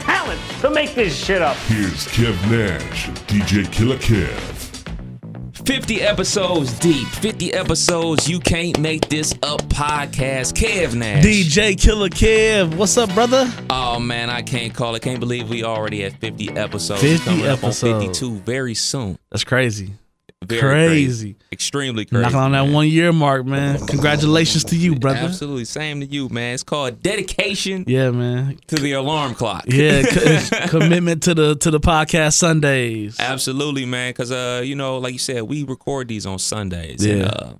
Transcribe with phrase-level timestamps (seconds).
[0.00, 1.56] talent to make this shit up.
[1.68, 4.56] Here's Kev Nash DJ Killer Kev.
[5.66, 7.06] 50 episodes deep.
[7.06, 8.28] 50 episodes.
[8.28, 10.54] You can't make this up podcast.
[10.54, 11.24] Kev Nash.
[11.24, 13.48] DJ Killer Kev, what's up, brother?
[13.68, 15.02] Oh man, I can't call it.
[15.02, 17.00] Can't believe we already at 50 episodes.
[17.02, 18.18] 50 Coming up on episodes.
[18.18, 19.18] 52 very soon.
[19.30, 19.92] That's crazy.
[20.50, 21.36] Very Crazy.
[21.52, 22.22] Extremely crazy.
[22.22, 22.72] Knocking on that man.
[22.72, 23.84] one year mark, man.
[23.86, 25.18] Congratulations to you, brother.
[25.20, 25.64] Absolutely.
[25.64, 26.54] Same to you, man.
[26.54, 28.58] It's called dedication Yeah, man.
[28.68, 29.64] to the alarm clock.
[29.66, 30.02] Yeah,
[30.50, 33.18] co- commitment to the to the podcast Sundays.
[33.20, 34.10] Absolutely, man.
[34.10, 37.04] Because uh, you know, like you said, we record these on Sundays.
[37.04, 37.26] And, Yeah.
[37.26, 37.52] uh,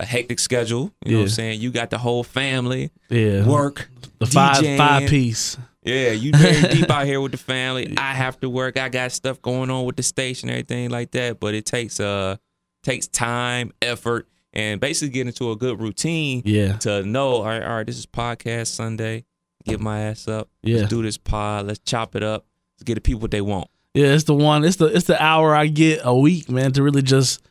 [0.00, 0.92] a hectic schedule.
[1.04, 1.60] You know what I'm saying?
[1.60, 3.90] You got the whole family, Yeah, work,
[4.20, 4.76] the five DJing.
[4.78, 5.56] five piece.
[5.88, 7.94] Yeah, you very deep out here with the family.
[7.96, 8.78] I have to work.
[8.78, 11.40] I got stuff going on with the station, everything like that.
[11.40, 12.36] But it takes uh
[12.82, 17.28] takes time, effort, and basically get into a good routine Yeah, to know.
[17.36, 19.24] All right, all right, this is podcast Sunday.
[19.64, 20.48] Get my ass up.
[20.62, 20.78] Yeah.
[20.78, 21.66] Let's do this pod.
[21.66, 22.46] Let's chop it up.
[22.76, 23.68] Let's get the people what they want.
[23.94, 24.06] yeah.
[24.08, 24.64] It's the one.
[24.64, 27.42] It's the it's the hour I get a week, man, to really just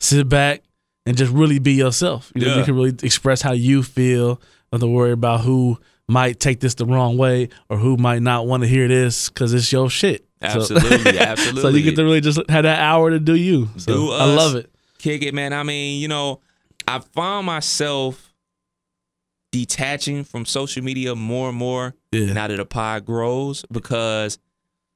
[0.00, 0.62] sit back
[1.06, 2.30] and just really be yourself.
[2.34, 2.58] You know, Yeah.
[2.58, 4.40] you can really express how you feel.
[4.72, 8.46] Not to worry about who might take this the wrong way or who might not
[8.46, 10.24] want to hear this because it's your shit.
[10.42, 11.62] So- Absolutely, absolutely.
[11.62, 13.68] so you get to really just have that hour to do you.
[13.76, 14.70] So Do I love it.
[14.98, 15.52] kick it, man.
[15.52, 16.40] I mean, you know,
[16.88, 18.34] I found myself
[19.52, 22.32] detaching from social media more and more Yeah.
[22.32, 24.38] now that the pod grows because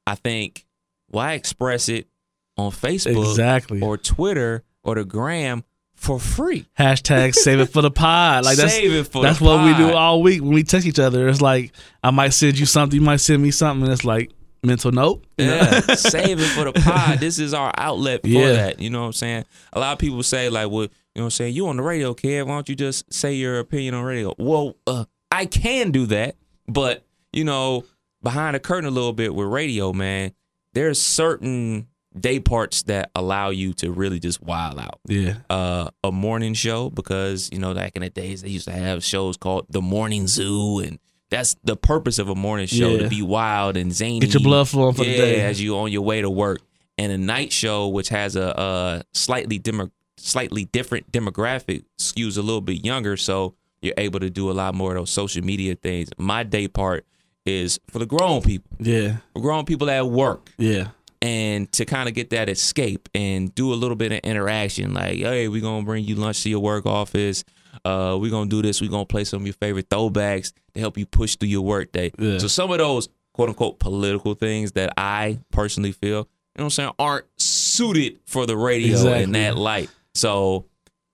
[0.06, 0.66] I think
[1.08, 2.08] why express it
[2.56, 3.80] on Facebook Exactly.
[3.80, 5.62] or Twitter or the gram
[5.96, 6.66] for free?
[6.78, 8.44] Hashtag save it for the pod.
[8.44, 10.98] Like that's Save it for that's what we do all week when we text each
[10.98, 11.28] other.
[11.28, 11.72] It's like
[12.02, 14.30] I might send you something, you might send me something, and it's like
[14.62, 15.24] mental note.
[15.38, 17.18] Yeah, save it for the pod.
[17.20, 18.52] This is our outlet for Yeah.
[18.52, 18.80] that.
[18.80, 19.44] You know what I'm saying?
[19.72, 21.54] A lot of people say like, well, you know what I'm saying?
[21.54, 22.42] You on the radio, kid.
[22.46, 24.34] Why don't you just say your opinion on radio?
[24.38, 26.36] Well, uh, I can do that,
[26.68, 27.84] but you know,
[28.22, 30.32] behind the curtain a little bit with radio, man,
[30.72, 31.86] there's certain
[32.18, 35.00] day parts that allow you to really just wild out.
[35.06, 35.36] yeah.
[35.50, 39.02] Uh, a morning show because you know back in the days they used to have
[39.04, 40.98] shows called the Morning Zoo and.
[41.28, 42.98] That's the purpose of a morning show Yeah.
[43.02, 44.20] to be wild and zany.
[44.20, 45.40] Get your blood flowing for the day.
[45.40, 46.60] as you on your way to work.
[46.98, 52.42] And a night show, which has a, a slightly demo, slightly different demographic, skews a
[52.42, 55.74] little bit younger, so you're able to do a lot more of those social media
[55.74, 56.10] things.
[56.16, 57.04] My day part
[57.44, 59.16] is for the grown people, Yeah.
[59.34, 60.90] for grown people at work, Yeah.
[61.22, 64.94] And to kind of get that escape and do a little bit of interaction.
[64.94, 67.44] Like, hey, we're gonna bring you lunch to your work office.
[67.84, 68.80] Uh, we're gonna do this.
[68.80, 72.10] We're gonna play some of your favorite throwbacks to help you push through your workday.
[72.18, 72.38] Yeah.
[72.38, 76.24] So some of those quote unquote political things that I personally feel, you know
[76.56, 79.22] what I'm saying, aren't suited for the radio Exactly.
[79.24, 79.90] in that light.
[80.14, 80.64] So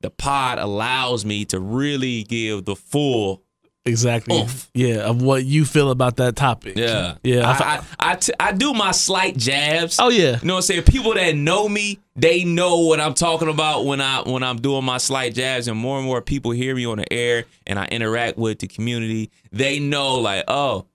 [0.00, 3.42] the pod allows me to really give the full
[3.84, 4.38] Exactly.
[4.40, 4.70] Oof.
[4.74, 4.98] Yeah.
[4.98, 6.76] Of what you feel about that topic.
[6.76, 7.48] yeah Yeah.
[7.48, 10.38] I I, I, t- I do my slight jabs oh yeah.
[10.40, 10.82] You know what I'm saying?
[10.84, 14.84] People that know me, they know what I'm talking about when I when I'm doing
[14.84, 17.86] my slight jabs, and more and more people hear me on the air, and I
[17.86, 19.30] interact with the community.
[19.50, 20.86] They know, like, oh,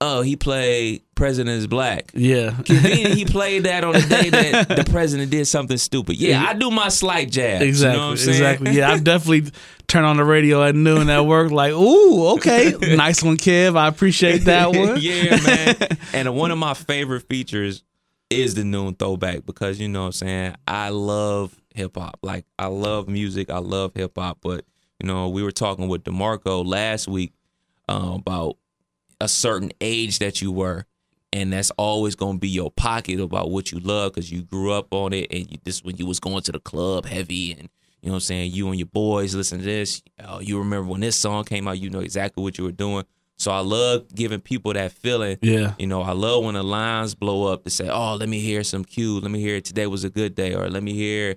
[0.00, 2.10] oh, he played President is Black.
[2.14, 2.50] Yeah.
[2.64, 6.16] Convenient, he played that on the day that the president did something stupid.
[6.16, 7.62] Yeah, I do my slight jab.
[7.62, 7.94] Exactly.
[7.94, 8.70] You know what I'm exactly.
[8.72, 9.52] Yeah, I definitely
[9.86, 11.50] turn on the radio at noon at work.
[11.50, 13.76] Like, ooh, okay, nice one, Kev.
[13.76, 14.98] I appreciate that one.
[15.00, 15.76] yeah, man.
[16.12, 17.84] And one of my favorite features
[18.30, 22.18] is the noon throwback because you know what I'm saying I love hip hop.
[22.22, 24.38] Like I love music, I love hip hop.
[24.42, 24.64] But
[25.00, 27.32] you know, we were talking with Demarco last week
[27.88, 28.56] uh, about
[29.20, 30.86] a certain age that you were.
[31.34, 34.94] And that's always gonna be your pocket about what you love because you grew up
[34.94, 37.68] on it, and you, this when you was going to the club heavy, and
[38.02, 38.52] you know what I'm saying.
[38.52, 40.00] You and your boys listen to this.
[40.24, 41.78] Oh, you remember when this song came out?
[41.80, 43.04] You know exactly what you were doing.
[43.36, 45.38] So I love giving people that feeling.
[45.42, 45.74] Yeah.
[45.76, 48.62] You know, I love when the lines blow up to say, "Oh, let me hear
[48.62, 49.18] some Q.
[49.18, 51.34] Let me hear today was a good day," or "Let me hear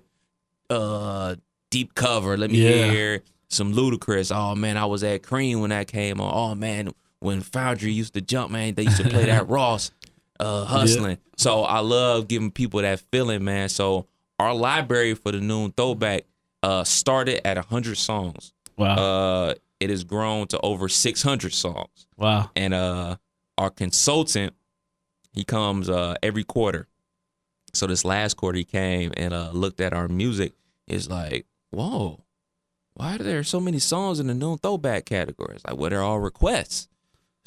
[0.69, 1.35] uh
[1.71, 2.37] deep cover.
[2.37, 2.91] Let me Yeah.
[2.91, 4.35] hear some Ludacris.
[4.35, 6.31] Oh man, I was at Cream when that came on.
[6.33, 9.91] Oh man, when Foundry used to jump, man, they used to play that Ross
[10.39, 11.17] uh hustling.
[11.35, 13.69] So I love giving people that feeling, man.
[13.69, 14.05] So
[14.39, 16.25] our library for the noon throwback
[16.63, 18.53] uh started at hundred songs.
[18.77, 18.95] Wow.
[18.95, 22.49] Uh it has grown to over six hundred songs wow.
[22.55, 23.17] and uh
[23.57, 24.53] our consultant
[25.37, 26.87] he comes uh, every quarter.
[27.73, 30.53] So this last quarter he came and uh, looked at our music.
[30.87, 32.23] Is like, whoa,
[32.95, 35.55] why are there so many songs in the noon throwback category?
[35.55, 36.87] It's like, well, they're all requests.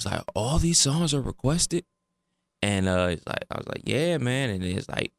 [0.01, 1.85] It's like all these songs are requested,
[2.63, 5.13] and uh, it's like I was like, yeah, man, and it's like,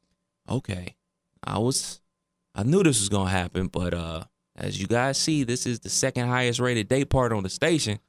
[0.50, 0.95] okay,
[1.44, 2.01] I was,
[2.56, 4.24] I knew this was gonna happen, but uh,
[4.56, 8.00] as you guys see, this is the second highest rated day part on the station.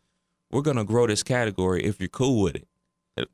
[0.50, 2.66] We're gonna grow this category if you're cool with it.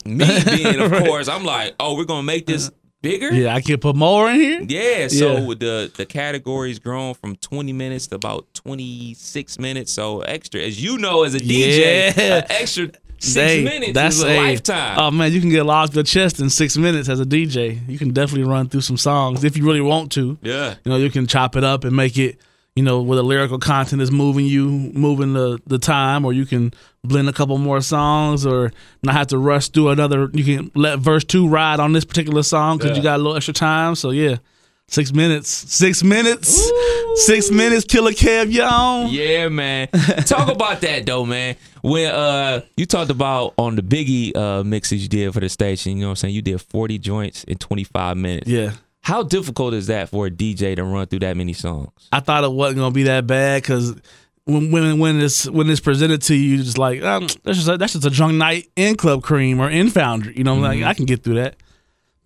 [0.04, 1.06] Me being, of Right.
[1.06, 3.32] course, I'm like, oh, we're gonna make this bigger.
[3.32, 4.62] Yeah, I can put more in here.
[4.68, 5.46] Yeah, so Yeah.
[5.46, 9.92] with the the categories grown from 20 minutes to about 26 minutes.
[9.92, 12.44] So extra, as you know, as a DJ, Yeah.
[12.50, 12.88] extra
[13.18, 14.98] six Hey, minutes that's is a, lifetime.
[14.98, 17.80] Oh man, you can get lost your chest in six minutes as a DJ.
[17.88, 20.38] You can definitely run through some songs if you really want to.
[20.42, 22.38] yeah, You know, you can chop it up and make it,
[22.76, 26.46] you know, where the lyrical content is moving you, moving the the time, or you
[26.46, 26.72] can
[27.04, 28.72] blend a couple more songs, or
[29.02, 30.30] not have to rush through another.
[30.32, 33.36] You can let verse two ride on this particular song because you got a little
[33.36, 33.94] extra time.
[33.94, 34.36] So yeah,
[34.88, 36.60] six minutes, six minutes,
[37.26, 37.84] six minutes.
[37.84, 39.08] Killer Kev, y'all.
[39.08, 39.88] yeah, man.
[40.26, 41.56] Talk about that though, man.
[41.82, 45.92] When uh you talked about on the Biggie uh mixes you did for the station,
[45.96, 46.34] you know what I'm saying?
[46.34, 48.48] You did 40 joints in 25 minutes.
[48.48, 48.72] Yeah.
[49.02, 51.90] How difficult is that for a DJ to run through that many songs?
[52.12, 53.94] I thought it wasn't gonna be that bad because
[54.44, 57.76] when when when it's when it's presented to you, just like um, that's just a,
[57.78, 60.36] that's just a drunk night in Club Cream or in Foundry.
[60.36, 61.56] You know, I like I can get through that.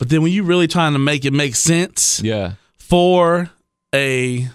[0.02, 2.54] But then when you're really trying to make it make sense Yeah.
[2.76, 3.48] for
[3.94, 4.48] a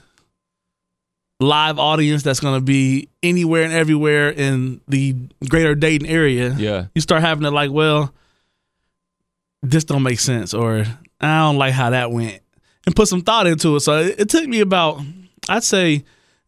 [1.39, 5.15] live audience that's gonna be anywhere and everywhere in the
[5.47, 6.87] greater Dayton area, Yeah.
[6.93, 8.13] you start having to like, well,
[9.63, 10.83] this don't make sense, or
[11.21, 12.41] I don't like how that went,
[12.85, 13.79] and put some thought into it.
[13.79, 14.99] So it, it took me about,
[15.47, 16.03] I'd say,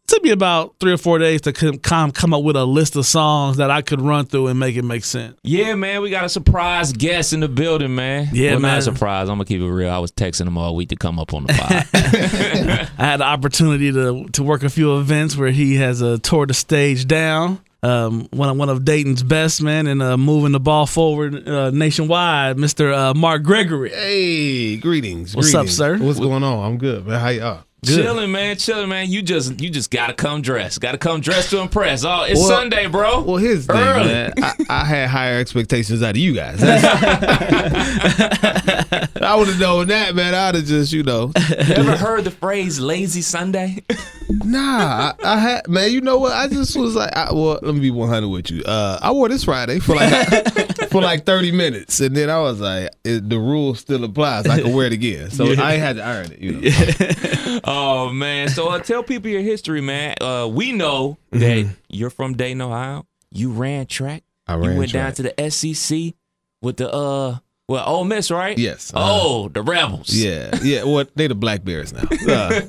[0.10, 2.96] took me about three or four days to come come come up with a list
[2.96, 5.38] of songs that I could run through and make it make sense.
[5.44, 8.30] Yeah, man, we got a surprise guest in the building, man.
[8.34, 8.72] Yeah, well, man.
[8.72, 9.30] not a surprise.
[9.30, 9.90] I'm gonna keep it real.
[9.90, 11.86] I was texting him all week to come up on the pod.
[12.98, 16.48] I had the opportunity to to work a few events where he has uh, tore
[16.48, 17.60] the stage down.
[17.82, 21.70] Um, one of one of Dayton's best man and uh, moving the ball forward uh,
[21.70, 22.94] nationwide, Mr.
[22.94, 23.92] Uh, Mark Gregory.
[23.92, 25.34] Hey, greetings.
[25.34, 25.98] What's up, sir?
[25.98, 26.66] What's going on?
[26.66, 27.20] I'm good, man.
[27.22, 27.64] How y'all?
[27.86, 29.10] Chilling, man, chilling, man.
[29.10, 30.82] You just you just gotta come dressed.
[30.82, 32.04] Gotta come dressed to impress.
[32.04, 33.22] Oh, it's Well- Sunday, bro.
[33.22, 34.34] Well, here's the thing, man.
[34.42, 36.60] I, I had higher expectations out of you guys.
[39.22, 40.34] I would have known that, man.
[40.34, 43.84] I'd have just, you know, You ever heard the phrase "lazy Sunday"?
[44.30, 45.14] nah.
[45.24, 45.92] I, I had, man.
[45.92, 46.32] You know what?
[46.34, 48.64] I just was like, I, well, let me be 100 with you.
[48.64, 50.12] Uh, I wore this Friday for like
[50.92, 54.48] for like 30 minutes, and then I was like, the rule still applies.
[54.48, 56.40] I can wear it again, so I ain't had to iron it.
[56.40, 57.60] You know.
[57.64, 58.50] oh man.
[58.50, 60.16] So uh, tell people your history, man.
[60.20, 63.06] Uh, we know that you're from Dayton, Ohio.
[63.32, 64.24] You ran track.
[64.48, 66.14] I ran you went down to the SEC
[66.62, 67.38] with the uh,
[67.68, 68.58] well, Ole Miss, right?
[68.58, 68.92] Yes.
[68.96, 70.10] Oh, the Rebels.
[70.10, 70.84] Yeah, yeah.
[70.84, 72.04] Well, they the Black Bears now.
[72.28, 72.62] Uh,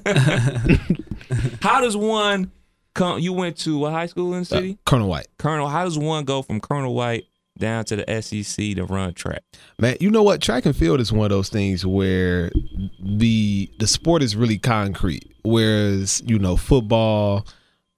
[1.63, 2.51] How does one
[2.95, 3.19] come?
[3.19, 4.79] You went to a high school in the city?
[4.85, 5.29] Colonel White.
[5.39, 5.69] Colonel.
[5.69, 7.25] How does one go from Colonel White
[7.61, 9.43] down to the SEC to run track?
[9.79, 10.41] Man, you know what?
[10.41, 12.51] Track and field is one of those things where
[13.01, 15.31] the the sport is really concrete.
[15.43, 17.47] Whereas, you know, football.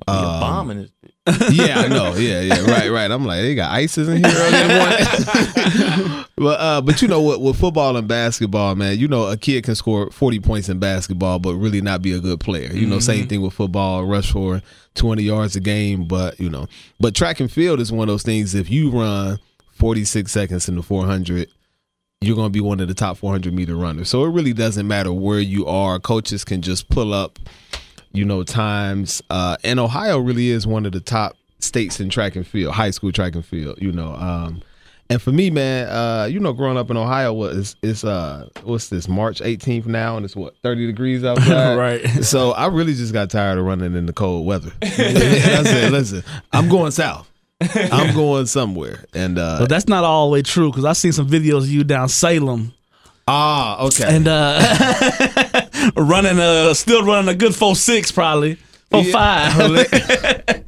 [0.07, 1.13] Um, bombing bitch.
[1.53, 2.15] yeah, I know.
[2.17, 3.09] Yeah, yeah, right, right.
[3.09, 6.25] I'm like, they got ices in here early in the morning.
[6.37, 7.41] but uh, but you know what?
[7.41, 11.39] With football and basketball, man, you know, a kid can score 40 points in basketball,
[11.39, 12.73] but really not be a good player.
[12.73, 14.63] You know, same thing with football, rush for
[14.97, 16.67] 20 yards a game, but you know,
[16.99, 18.57] but track and field is one of those things.
[18.57, 19.39] If you run
[19.73, 21.49] 46 seconds in the 400
[22.23, 24.09] you're going to be one of the top 400 meter runners.
[24.09, 25.99] So it really doesn't matter where you are.
[25.99, 27.39] Coaches can just pull up,
[28.13, 29.21] you know, times.
[29.29, 32.91] Uh, and Ohio really is one of the top states in track and field, high
[32.91, 33.79] school track and field.
[33.81, 34.63] You know, um,
[35.11, 38.89] and for me, man, uh, you know, growing up in Ohio was it's uh, what's
[38.89, 41.77] this March 18th now, and it's what 30 degrees outside.
[41.77, 42.07] Right.
[42.25, 44.73] So I really just got tired of running in the cold weather.
[44.83, 47.32] I said, listen, I'm going south.
[47.93, 51.13] I'm going somewhere, and uh, But that's not all the way true because I've seen
[51.13, 52.73] some videos of you down Salem
[53.29, 54.05] ah, okay.
[54.17, 55.63] and uh
[55.97, 58.57] running uh still running a good four six probably.
[58.91, 59.13] Four Yeah.
[59.13, 59.53] five.
[59.63, 60.63] Hila-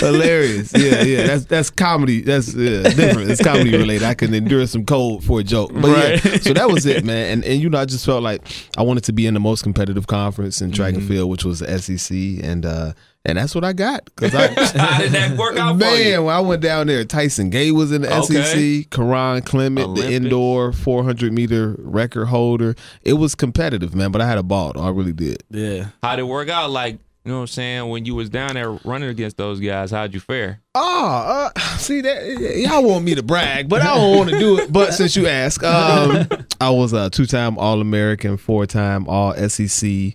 [0.00, 0.72] Hilarious.
[0.76, 1.26] Yeah, yeah.
[1.26, 2.22] That's that's comedy.
[2.22, 3.30] That's yeah, different.
[3.30, 4.02] It's comedy related.
[4.06, 5.70] I can endure some cold for a joke.
[5.72, 6.24] But Right.
[6.24, 7.32] yeah, so that was it, man.
[7.32, 8.42] And and you know, I just felt like
[8.76, 11.60] I wanted to be in the most competitive conference in track and field, which was
[11.60, 12.92] the SEC, and uh
[13.24, 14.14] and that's what I got.
[14.16, 14.48] Cause I
[14.78, 16.10] How did that work out for you?
[16.12, 18.42] Man, when I went down there, Tyson Gay was in the Okay.
[18.42, 22.74] SEC, Kerron Clement, the indoor 400 meter record holder.
[23.02, 24.78] It was competitive, man, but I had a ball.
[24.80, 25.42] I really did.
[25.50, 25.86] Yeah.
[26.02, 26.70] How did it work out?
[26.70, 27.88] Like You know what I'm saying?
[27.90, 30.60] When you was down there running against those guys, how'd you fare?
[30.74, 34.58] Oh, uh, see that y'all want me to brag, but I don't want to do
[34.58, 34.72] it.
[34.72, 36.26] But since you ask, um,
[36.60, 40.14] I was a two-time All-American, four-time All SEC,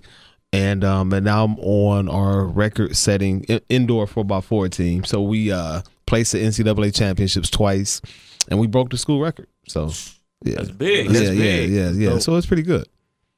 [0.54, 5.04] and um, and now I'm on our record-setting i- indoor football four team.
[5.04, 8.02] So we uh placed the NCAA championships twice,
[8.50, 9.48] and we broke the school record.
[9.68, 9.92] So
[10.44, 11.10] yeah, That's big.
[11.10, 11.70] That's yeah, big.
[11.72, 12.20] yeah, yeah, yeah.
[12.20, 12.88] So it's pretty good.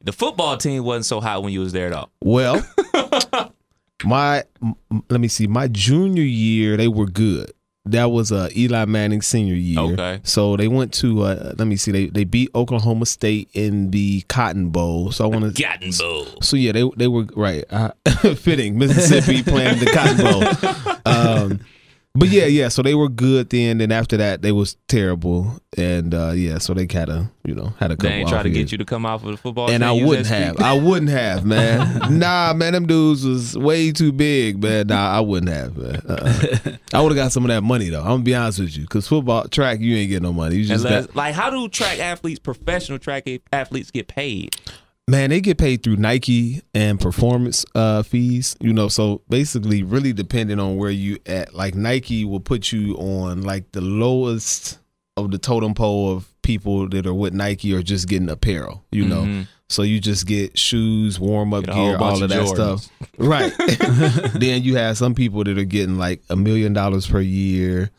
[0.04, 2.10] The football team wasn't so hot when you was there though.
[2.22, 2.66] Well,
[4.04, 4.44] my
[5.10, 5.48] let me see.
[5.48, 7.52] My junior year, they were good.
[7.92, 9.80] That was uh, Eli Manning senior year.
[9.80, 10.20] Okay.
[10.24, 11.92] So they went to uh, let me see.
[11.92, 15.12] They they beat Oklahoma State in the Cotton Bowl.
[15.12, 15.64] So I want to.
[15.64, 16.26] Cotton Bowl.
[16.42, 17.64] So yeah, they they were right.
[17.70, 17.92] Uh,
[18.36, 20.94] fitting Mississippi playing the Cotton Bowl.
[21.08, 21.62] Um,
[22.18, 22.70] but yeah, yeah.
[22.70, 23.78] So they were good then.
[23.78, 25.60] Then after that, they was terrible.
[25.78, 28.10] And uh, yeah, so they kind of you know had a couple.
[28.10, 29.84] They ain't try to get you to come out for the football and.
[29.84, 30.60] I wouldn't have.
[30.60, 32.18] I wouldn't have, man.
[32.20, 34.88] nah, man, them dudes was way too big, man.
[34.88, 36.02] Nah, I wouldn't have, man.
[36.08, 36.78] Uh-uh.
[36.94, 38.02] I would have got some of that money though.
[38.02, 40.56] I'm gonna be honest with you, because football track, you ain't getting no money.
[40.58, 44.56] You just Unless, got, like, how do track athletes, professional track athletes, get paid?
[45.08, 48.56] Man, they get paid through Nike and performance uh, fees.
[48.60, 51.54] You know, so basically, really depending on where you at.
[51.54, 54.80] Like Nike will put you on like the lowest
[55.16, 58.84] of the totem pole of people that are with Nike or just getting apparel.
[58.92, 59.24] You know.
[59.24, 59.48] Mhm.
[59.70, 62.80] So you just get shoes, warm up gear, all of of that Jordans.
[62.80, 62.90] stuff.
[63.18, 63.54] Right.
[64.40, 67.92] then you have some people that are getting like a million dollars per year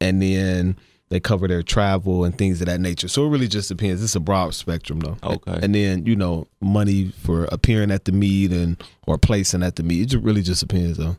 [0.00, 0.76] and then
[1.08, 3.08] they cover their travel and things of that nature.
[3.08, 4.02] So it really just depends.
[4.02, 5.16] It's a broad spectrum though.
[5.22, 5.58] Okay.
[5.62, 9.82] And then, you know, money for appearing at the meet and or placing at the
[9.82, 10.02] meet.
[10.02, 11.16] It ju- really just depends though.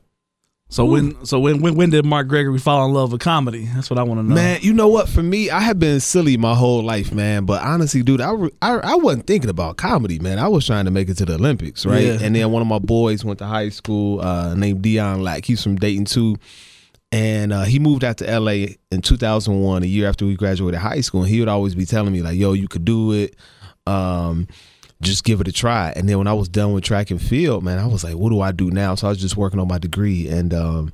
[0.70, 3.70] So when so when, when when did Mark Gregory fall in love with comedy?
[3.74, 4.36] That's what I want to know.
[4.36, 5.08] Man, you know what?
[5.08, 7.46] For me, I have been silly my whole life, man.
[7.46, 10.39] But honestly, dude, I, I I wasn't thinking about comedy, man.
[10.39, 12.03] I was trying to make it to the Olympics, right?
[12.03, 12.17] Yeah.
[12.22, 15.46] And then one of my boys went to high school, uh, named Dion Lack.
[15.46, 16.36] He's from Dayton too,
[17.12, 18.78] and uh, he moved out to L.A.
[18.92, 21.22] in 2001, a year after we graduated high school.
[21.22, 23.36] And he would always be telling me like, "Yo, you could do it."
[23.86, 24.48] Um,
[25.02, 25.94] just give it a try.
[25.96, 28.30] And then when I was done with track and field, man, I was like, what
[28.30, 28.96] do I do now?
[28.96, 30.92] So I was just working on my degree and um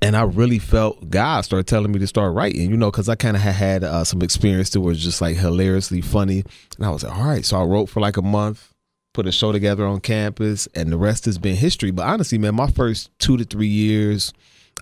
[0.00, 3.14] and I really felt God started telling me to start writing, you know, because I
[3.14, 6.44] kind of had had uh, some experience that was just like hilariously funny.
[6.76, 7.44] And I was like, all right.
[7.44, 8.72] So I wrote for like a month,
[9.12, 11.90] put a show together on campus, and the rest has been history.
[11.90, 14.32] But honestly, man, my first two to three years,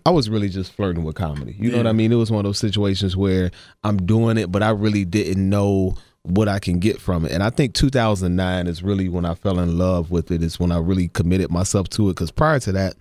[0.04, 1.56] I was really just flirting with comedy.
[1.58, 2.12] You know what I mean?
[2.12, 3.50] It was one of those situations where
[3.84, 5.94] I'm doing it, but I really didn't know
[6.26, 7.32] what I can get from it.
[7.32, 10.36] And I think 2009 is really when I fell in love with it.
[10.42, 10.46] it.
[10.46, 12.14] Is when I really committed myself to it.
[12.14, 12.94] Because prior to that,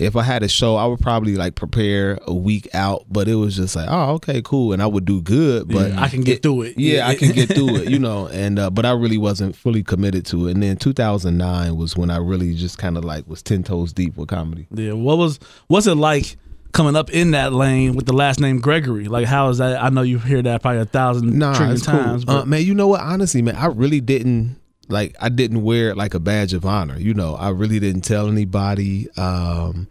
[0.00, 3.04] if I had a show, I would probably like prepare a week out.
[3.10, 5.68] But it was just like, oh, okay, cool, and I would do good.
[5.68, 6.78] But I can get through it.
[6.78, 7.88] Yeah, I can get through it.
[7.98, 10.52] You know, and uh, but I really wasn't fully committed to it.
[10.52, 14.16] And then 2009 was when I really just kind of like was ten toes deep
[14.16, 14.66] with comedy.
[14.70, 14.92] Yeah.
[14.92, 16.36] What was what's it like
[16.72, 19.08] coming up in that lane with the last name Gregory?
[19.08, 19.82] Like how is that?
[19.82, 22.24] I know you hear that probably a thousand Nah, trillion it's times.
[22.24, 22.36] cool.
[22.38, 23.00] Uh, man, you know what?
[23.00, 24.56] Honestly, man, I really didn't
[24.88, 25.16] like.
[25.20, 26.98] I didn't wear it like a badge of honor.
[26.98, 29.08] You know, I really didn't tell anybody.
[29.16, 29.88] Um,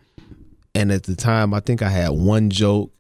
[0.76, 2.92] and at the time, I think I had one joke,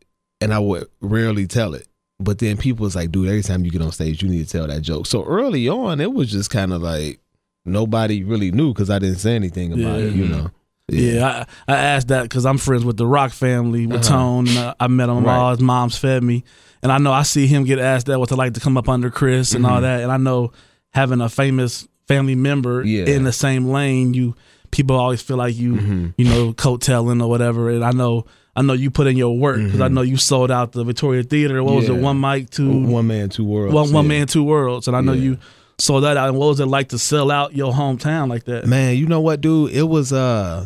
[0.41, 1.88] and I would rarely tell it.
[2.19, 4.51] But then people was like, "Dude, every time you get on stage, you need to
[4.51, 7.19] tell that joke." So early on, it was just kind of like
[7.65, 10.13] nobody really knew because I didn't say anything about it.
[10.13, 10.51] You know.
[10.89, 14.10] Yeah, I, I asked that because I'm friends with the Rock family with Uh-huh.
[14.17, 14.48] Tone.
[14.48, 15.36] And, uh, I met him Right.
[15.36, 15.51] all.
[15.51, 16.44] His mom's fed me,
[16.82, 18.88] and I know I see him get asked that what it like to come up
[18.89, 19.74] under Chris and Mm-hmm.
[19.74, 20.01] all that.
[20.01, 20.51] And I know
[20.94, 23.06] having a famous family member Yeah.
[23.06, 24.36] in the same lane, you
[24.72, 26.08] people always feel like you Mm-hmm.
[26.17, 27.70] you know coattailing or whatever.
[27.70, 28.25] And I know.
[28.56, 31.22] I know you put in your work because I know you sold out the Victoria
[31.22, 31.63] Theater.
[31.63, 31.91] What was it?
[31.91, 32.01] Mm-hmm.
[32.01, 33.72] One mic, two, One man, two worlds.
[33.72, 34.17] one one yeah.
[34.17, 34.88] man, two worlds.
[34.88, 35.22] And I know Yeah.
[35.22, 35.38] you
[35.77, 36.29] sold that out.
[36.29, 38.65] And what was it like to sell out your hometown like that?
[38.65, 39.74] Man, you know what, dude?
[39.74, 40.65] It was uh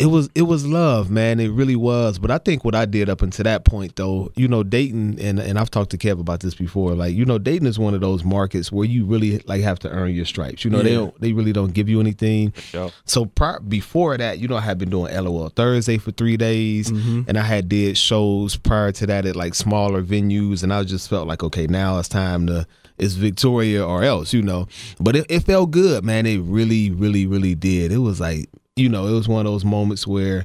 [0.00, 1.38] it was it was love, man.
[1.40, 2.18] It really was.
[2.18, 5.38] But I think what I did up until that point though, you know, Dayton and
[5.38, 6.94] and I've talked to Kev about this before.
[6.94, 9.90] Like, you know, Dayton is one of those markets where you really like have to
[9.90, 10.64] earn your stripes.
[10.64, 12.52] You know, they don't they really don't give you anything.
[12.54, 12.90] sure.
[13.04, 16.90] So prior, before that, you know, I had been doing LOL Thursday for three days,
[16.90, 17.22] mm-hmm.
[17.28, 21.10] and I had did shows prior to that at like smaller venues, and I just
[21.10, 22.66] felt like, okay, now it's time to
[22.96, 24.66] it's Victoria or else, you know.
[24.98, 26.26] But it, it felt good, man.
[26.26, 27.92] It really, really, really did.
[27.92, 30.44] It was like, you know, it was one of those moments where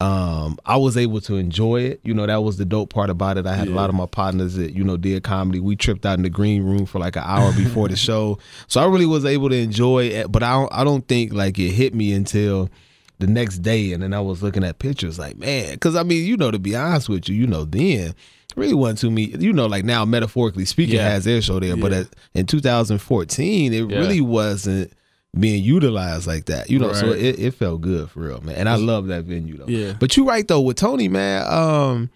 [0.00, 2.00] um I was able to enjoy it.
[2.04, 3.46] You know, that was the dope part about it.
[3.46, 5.58] I had a lot of my partners that, you know, did comedy.
[5.58, 8.38] We tripped out in the green room for like an hour before the show.
[8.68, 11.58] So I really was able to enjoy it, but I don't I don't think like
[11.58, 12.70] it hit me until
[13.18, 16.24] the next day and then I was looking at pictures like, man, cuz I mean,
[16.24, 18.14] you know to be honest with you, you know, then
[18.54, 21.08] really wasn't too me, you know, like now metaphorically speaking Yeah.
[21.10, 23.98] has their show there, but at, in 2014 it Yeah.
[23.98, 24.92] really wasn't
[25.38, 26.70] being utilized like that.
[26.70, 28.56] You know, so it, it felt good for real, man.
[28.56, 29.66] And I love that venue though.
[29.66, 29.94] Yeah.
[29.98, 31.44] But you're right though with Tony, man.
[31.52, 32.10] Um,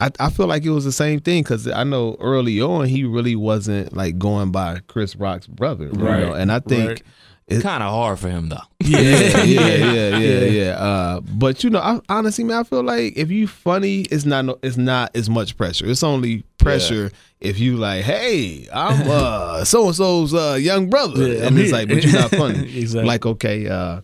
[0.00, 3.04] I, I feel like it was the same thing because I know early on he
[3.04, 6.20] really wasn't like going by Chris Rock's brother, you Right.
[6.20, 6.32] know?
[6.32, 7.02] And I think Right.
[7.48, 8.56] It- Kind of hard for him though.
[8.80, 10.70] yeah, yeah, yeah, yeah, yeah.
[10.72, 14.44] Uh, but you know, I, honestly, man, I feel like if you funny, it's not
[14.44, 15.86] no, it's not as much pressure.
[15.86, 17.10] It's only pressure
[17.40, 21.72] if you like, hey, I'm uh so and so's uh young brother, Yeah, and it's
[21.72, 22.78] like, but you're not funny.
[22.78, 23.06] Exactly.
[23.06, 24.00] Like, okay, uh,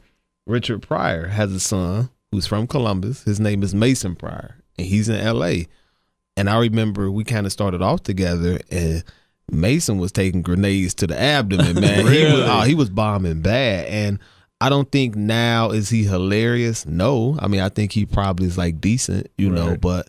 [0.46, 3.22] Richard Pryor has a son who's from Columbus.
[3.24, 5.66] His name is Mason Pryor, and he's in L.A.
[6.36, 9.02] And I remember we kind of started off together, and
[9.52, 12.06] Mason was taking grenades to the abdomen, man.
[12.06, 14.18] He was, oh, he was bombing bad, and
[14.60, 16.86] I don't think now is he hilarious.
[16.86, 19.76] No, I mean I think he probably is like decent, you know.
[19.76, 20.08] But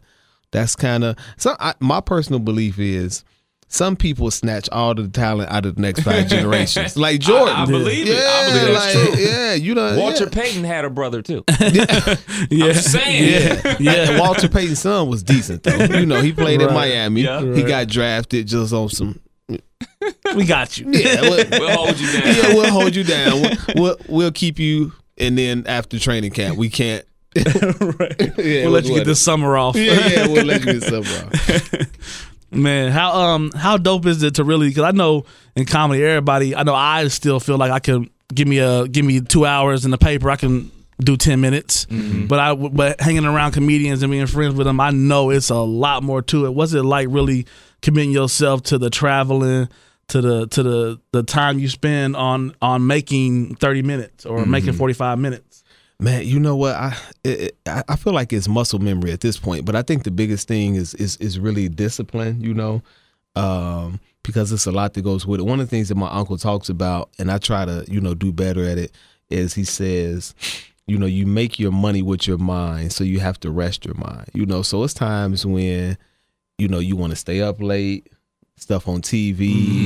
[0.51, 1.55] that's kind of so.
[1.59, 3.23] I, my personal belief is.
[3.69, 7.55] Some people snatch all the talent out of the next five generations, like Jordan.
[7.55, 8.11] I believe it.
[8.11, 9.23] Yeah, I believe that's like, true.
[9.25, 10.29] yeah, you know, Walter yeah.
[10.29, 11.43] Payton had a brother too.
[11.59, 12.67] yeah.
[12.67, 13.63] I'm saying.
[13.65, 14.19] Yeah, yeah.
[14.19, 15.85] Walter Payton's son was decent though.
[15.97, 17.21] You know, he played in Miami.
[17.21, 17.39] Yeah.
[17.41, 17.67] He Right.
[17.67, 19.19] got drafted just on some.
[20.35, 20.87] We got you.
[20.89, 22.35] Yeah, we'll, We'll hold you down.
[22.35, 23.41] yeah, we'll hold you down.
[23.41, 27.05] We'll, we'll we'll keep you, and then after training camp, we can't.
[27.35, 28.15] right.
[28.37, 29.75] Yeah, We'll let you get this summer off.
[29.75, 31.87] Yeah, yeah, we'll let you get summer off.
[32.51, 34.69] Man, how um how dope is it to really?
[34.69, 36.55] Because I know in comedy, everybody.
[36.55, 39.85] I know I still feel like I can give me a give me two hours
[39.85, 40.29] in the paper.
[40.29, 41.85] I can do ten minutes.
[41.89, 45.55] But I but hanging around comedians and being friends with them, I know it's a
[45.55, 46.53] lot more to it.
[46.53, 47.47] What's it like really
[47.83, 49.69] committing yourself to the traveling?
[50.09, 54.73] To the to the the time you spend on on making thirty minutes or making
[54.73, 55.63] forty five minutes.
[55.97, 56.75] Man, you know what?
[56.75, 60.11] I it, I feel like it's muscle memory at this point, but I think the
[60.11, 62.41] biggest thing is is is really discipline.
[62.41, 62.81] You know,
[63.37, 65.43] um, because it's a lot that goes with it.
[65.43, 68.13] One of the things that my uncle talks about, and I try to you know
[68.13, 68.91] do better at it,
[69.29, 70.35] is he says,
[70.85, 73.95] you know, you make your money with your mind, so you have to rest your
[73.95, 74.29] mind.
[74.33, 75.97] You know, so it's times when
[76.63, 78.03] you know you want to stay up late,
[78.57, 79.41] stuff on TV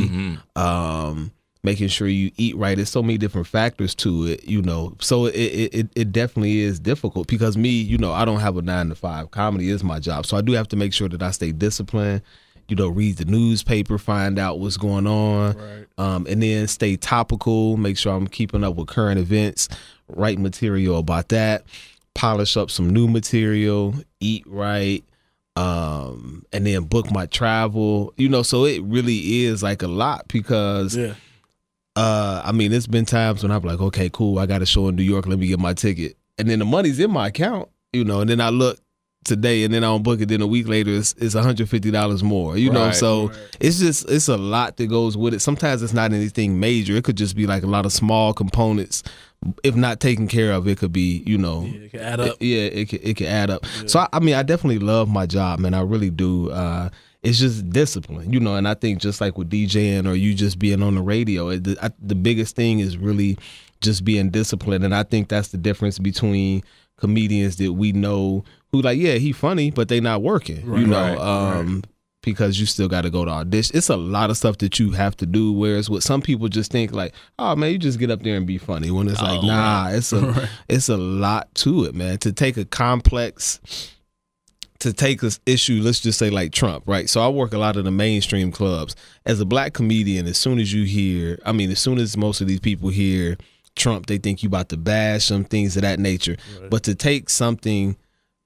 [0.10, 0.38] Mhm.
[0.56, 1.32] um
[1.64, 2.76] making sure you eat right.
[2.78, 4.96] There's so many different factors to it you know.
[5.02, 8.56] So it, it it it definitely is difficult because me you know i don't have
[8.58, 9.32] a nine to five.
[9.32, 10.26] Comedy is my job.
[10.26, 12.22] So i do have to make sure that i stay disciplined
[12.70, 15.56] you know read the newspaper find out what's going on
[15.98, 19.70] um and then stay topical make sure i'm keeping up with current events
[20.10, 21.64] write material about that
[22.14, 25.06] polish up some new material eat right
[25.58, 28.14] um and then book my travel.
[28.18, 31.14] You know so it really is like a lot because Yeah.
[31.96, 34.88] uh i mean it's been times when i'm like okay cool i got a show
[34.88, 36.16] in new york let me get my ticket.
[36.38, 38.80] And then the money's in my account you know and then i look
[39.26, 42.56] today and then i don't book it then a week later it's, it's $150 more
[42.58, 42.86] you know?
[42.86, 42.96] Right.
[42.96, 45.40] so it's just it's a lot that goes with it.
[45.42, 46.96] Sometimes it's not anything major.
[46.96, 49.04] It could just be like a lot of small components
[49.64, 52.28] if not taken care of it could be you know Yeah, it can add up.
[52.40, 53.66] it- yeah, it can, it can add up.
[53.86, 55.74] So I, I mean, I definitely love my job, man.
[55.74, 56.50] I really do.
[56.52, 56.90] Uh,
[57.24, 58.56] it's just discipline, you know.
[58.56, 61.64] And I think just like with DJing or you just being on the radio, it,
[61.66, 63.38] the, I, the biggest thing is really
[63.82, 64.84] just being disciplined.
[64.84, 66.64] And I think that's the difference between
[66.98, 71.00] comedians that we know who like, yeah, he funny, but they not working, you know.
[71.16, 71.84] Right, um,
[72.24, 73.78] Because you still got to go to audition.
[73.78, 75.54] It's a lot of stuff that you have to do.
[75.54, 78.46] Whereas with some people just think like, oh man, you just get up there and
[78.46, 78.92] be funny.
[78.92, 82.18] When it's like, oh, nah, it's a it's a lot to it, man.
[82.20, 83.62] To take a complex
[84.80, 87.10] to take this issue, let's just say like Trump, right?
[87.10, 88.96] So I work a lot of the mainstream clubs.
[89.26, 92.42] As a black comedian, as soon as you hear, I mean, as soon as most
[92.42, 93.38] of these people hear
[93.76, 96.38] Trump, they think you about to bash some things of that nature.
[96.70, 97.98] But to take something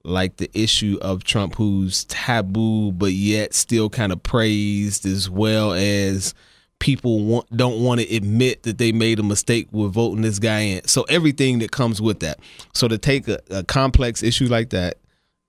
[0.04, 5.72] like the issue of Trump, who's taboo but yet still kind of praised, as well
[5.72, 6.34] as
[6.78, 10.60] people want, don't want to admit that they made a mistake with voting this guy
[10.60, 10.88] in.
[10.88, 12.40] So everything that comes with that.
[12.74, 14.98] So to take a, a complex issue like that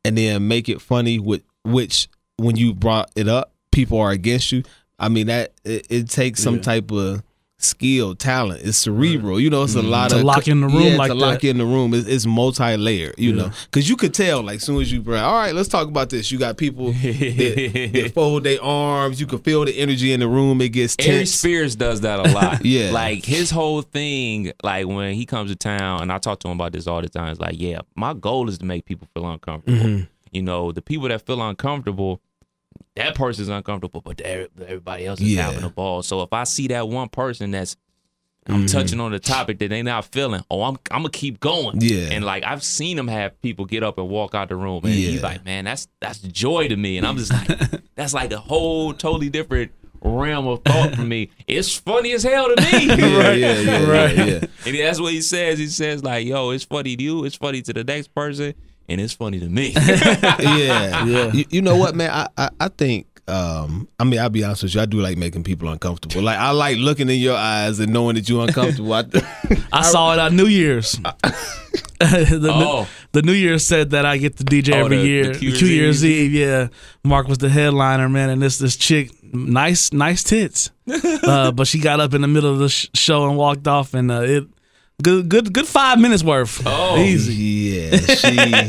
[0.05, 4.51] and then make it funny with which when you brought it up, people are against
[4.51, 4.63] you.
[4.99, 7.23] I mean that it, it takes some type of
[7.63, 8.61] skill, talent.
[8.63, 9.39] It's cerebral.
[9.39, 11.43] You know, it's a lot To of lock in the room yeah, like to lock
[11.43, 11.93] in the room.
[11.93, 13.15] It's, it's multi-layered.
[13.17, 15.21] You know, because you could tell like as soon as you bring.
[15.21, 16.31] All right, let's talk about this.
[16.31, 19.19] You got people that, that fold their arms.
[19.19, 20.61] You can feel the energy in the room.
[20.61, 21.31] It gets Ari tense.
[21.31, 22.63] Spears does that a lot.
[22.73, 22.91] Yeah.
[22.91, 26.59] Like his whole thing, like when he comes to town, and I talk to him
[26.59, 29.29] about this all the time, it's like, yeah, my goal is to make people feel
[29.29, 29.77] uncomfortable.
[29.77, 30.03] Mm-hmm.
[30.31, 32.21] You know, the people that feel uncomfortable,
[32.95, 35.43] that person's uncomfortable, but everybody else is Yeah.
[35.43, 36.03] having a ball.
[36.03, 37.75] So if I see that one person that's
[38.45, 38.65] I'm mm-hmm.
[38.65, 40.43] touching on the topic that they not feeling.
[40.51, 41.79] Oh, I'm I'm gonna keep going.
[41.79, 42.09] Yeah.
[42.11, 44.93] And like I've seen them have people get up and walk out the room, and
[44.93, 47.47] he's like, "Man, that's that's joy to me." And I'm just like,
[47.95, 51.29] that's like a whole totally different realm of thought for me.
[51.47, 52.87] It's funny as hell to me.
[52.87, 54.17] Yeah, yeah, yeah, Right.
[54.17, 54.45] yeah, yeah.
[54.65, 55.57] And that's what he says.
[55.57, 57.23] He says like, "Yo, it's funny to you.
[57.23, 58.55] It's funny to the next person,
[58.89, 61.31] and it's funny to me." yeah, Yeah.
[61.33, 62.09] You, you know what, man?
[62.11, 63.07] I, I, I think.
[63.25, 64.81] Um, I mean, I'll be honest with you.
[64.81, 66.21] I do like making people uncomfortable.
[66.21, 68.91] Like I like looking in your eyes and knowing that you're uncomfortable.
[68.93, 69.05] I,
[69.71, 70.91] I saw it on New Year's.
[71.99, 72.87] the, Oh.
[73.13, 75.23] the New Year's said that I get the DJ Oh, every the- year.
[75.33, 76.33] the Q Year's Q Year's Eve.
[76.33, 76.67] Eve, yeah.
[77.05, 80.71] Mark was the headliner, man, and this this chick, nice nice tits,
[81.23, 83.93] uh, but she got up in the middle of the sh- show and walked off,
[83.93, 84.47] and uh, it
[85.01, 86.61] good good good five minutes worth.
[86.65, 86.97] Oh.
[86.97, 87.33] easy.
[87.33, 88.63] yeah, she.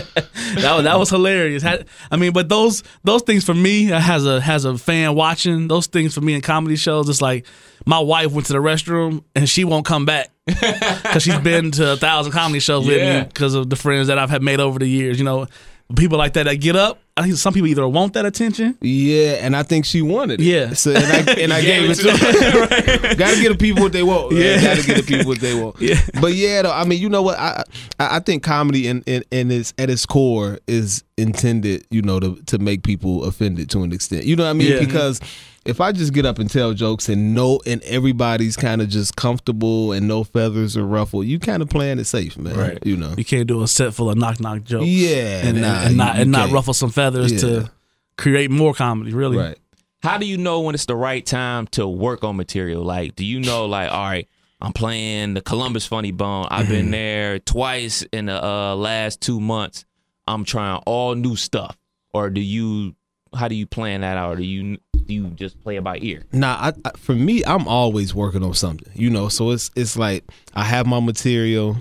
[0.56, 1.64] That was, that was hilarious.
[1.64, 5.68] I mean, but those those things for me uh, as a as a fan watching
[5.68, 7.08] those things for me in comedy shows.
[7.08, 7.46] It's like
[7.84, 11.92] my wife went to the restroom and she won't come back because she's been to
[11.92, 14.78] a thousand comedy shows with me because of the friends that I've had made over
[14.78, 15.18] the years.
[15.18, 15.46] You know,
[15.94, 17.00] people like that that get up.
[17.18, 18.76] I think some people either want that attention.
[18.82, 20.44] Yeah, and I think she wanted it.
[20.44, 20.74] Yeah.
[20.74, 23.14] So and I and I gave, it to her.
[23.16, 24.32] Gotta get the people what they want.
[24.32, 24.60] Yeah.
[24.60, 25.76] Gotta get the people what they want.
[25.86, 26.00] Yeah.
[26.20, 27.38] But yeah, though, I mean, you know what?
[27.38, 27.62] I
[27.98, 32.20] I, I think comedy in, in, in its at its core is intended, you know,
[32.20, 34.24] to to make people offended to an extent.
[34.24, 34.72] You know what I mean?
[34.72, 34.80] Yeah.
[34.80, 35.20] Because
[35.66, 39.16] if I just get up and tell jokes and no and everybody's kind of just
[39.16, 42.56] comfortable and no feathers are ruffled, you kind of playing it safe, man.
[42.56, 42.78] Right.
[42.84, 43.14] You know.
[43.16, 44.86] You can't do a set full of knock knock jokes.
[44.86, 46.52] Yeah, and, nah, and, and not and not can't.
[46.52, 47.38] ruffle some feathers Yeah.
[47.40, 47.70] to
[48.16, 49.12] create more comedy.
[49.12, 49.58] Really, Right.
[50.02, 52.84] How do you know when it's the right time to work on material?
[52.84, 54.28] Like, do you know, like, all right,
[54.60, 56.46] I'm playing the Columbus Funny Bone.
[56.50, 59.84] I've been there twice in the uh, last two months.
[60.28, 61.76] I'm trying all new stuff.
[62.12, 62.94] Or do you?
[63.34, 64.34] How do you plan that out?
[64.34, 66.24] Or do you do you just play it by ear?
[66.32, 69.28] Nah, I, I, for me, I'm always working on something, you know.
[69.28, 71.76] So it's it's like I have my material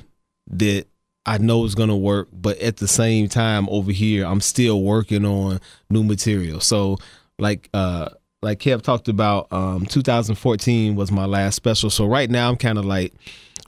[0.51, 0.85] that
[1.25, 5.25] I know is gonna work, but at the same time, over here, I'm still working
[5.25, 5.59] on
[5.89, 6.59] new material.
[6.59, 6.97] So
[7.39, 8.09] like uh
[8.41, 11.89] like Kev talked about, um, 2014 was my last special.
[11.89, 13.11] So right now, I'm kind of like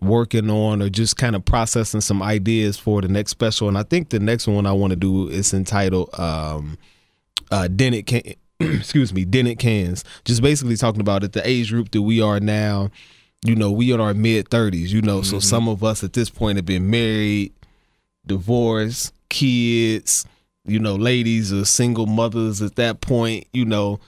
[0.01, 3.67] working on or just kind of processing some ideas for the next special.
[3.67, 6.77] And I think the next one I want to do is entitled um,
[7.49, 8.21] uh, dented can
[8.79, 10.03] excuse me, dented cans.
[10.25, 12.89] Just basically talking about at the age group that we are now,
[13.45, 16.29] you know, we in our mid thirties, you know, so some of us at this
[16.29, 17.53] point have been married,
[18.25, 20.25] divorced, kids,
[20.65, 23.99] you know, ladies or single mothers at that point, you know,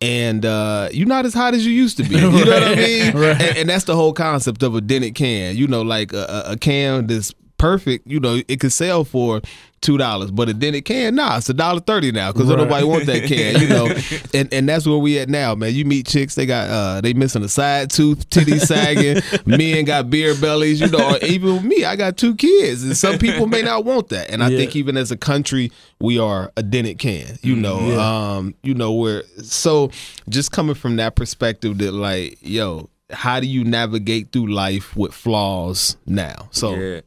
[0.00, 2.14] and uh, you're not as hot as you used to be.
[2.16, 3.16] You know what I mean?
[3.16, 3.40] Right.
[3.40, 5.56] And, and that's the whole concept of a dented can.
[5.56, 8.06] You know, like a, a- a can that's perfect.
[8.06, 9.40] You know, it could sell for
[9.82, 12.58] two dollars, but then it can, nah, it's a dollar thirty now because Right.
[12.58, 13.60] nobody want that can.
[13.60, 13.94] You know,
[14.34, 15.74] and and that's where we at now, man.
[15.74, 19.22] You meet chicks, they got uh, they missing a side tooth, titties sagging.
[19.46, 20.80] Men got beer bellies.
[20.80, 24.08] You know, even with me, I got two kids, and some people may not want
[24.10, 24.30] that.
[24.30, 24.58] And I Yeah.
[24.58, 25.70] think even as a country,
[26.00, 27.38] we are a dented can.
[27.42, 29.22] You know, um, you know where.
[29.42, 29.90] So
[30.28, 35.12] just coming from that perspective, that like, yo, how do you navigate through life with
[35.14, 36.48] flaws now?
[36.50, 36.74] So.
[36.74, 37.00] yeah.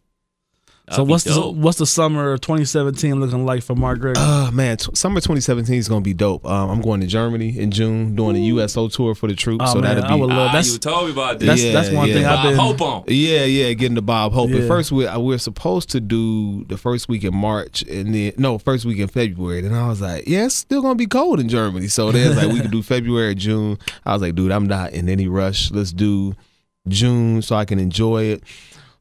[0.95, 4.23] So That'd be what's the what's the summer of 2017 looking like for Mark Gregory?
[4.25, 6.45] Oh man, t- summer 2017 is gonna be dope.
[6.45, 9.65] Um, I'm going to Germany in June, doing a USO tour for the troops.
[9.67, 11.47] Oh, so man, that'll I be would love- Ah, that's- you told me about this.
[11.47, 12.13] that's yeah, that's one yeah.
[12.13, 12.57] thing I've Bob been.
[12.59, 13.03] Hope on.
[13.07, 14.49] Yeah, yeah, getting the Bob Hope.
[14.51, 14.57] Yeah.
[14.59, 18.57] At first, we we're supposed to do the first week in March, and then no,
[18.57, 19.65] first week in February.
[19.65, 21.87] And I was like, yeah, it's still gonna be cold in Germany.
[21.87, 23.79] So there's like we can do February, June.
[24.05, 25.71] I was like, dude, I'm not in any rush.
[25.71, 26.35] Let's do
[26.87, 28.43] June so I can enjoy it.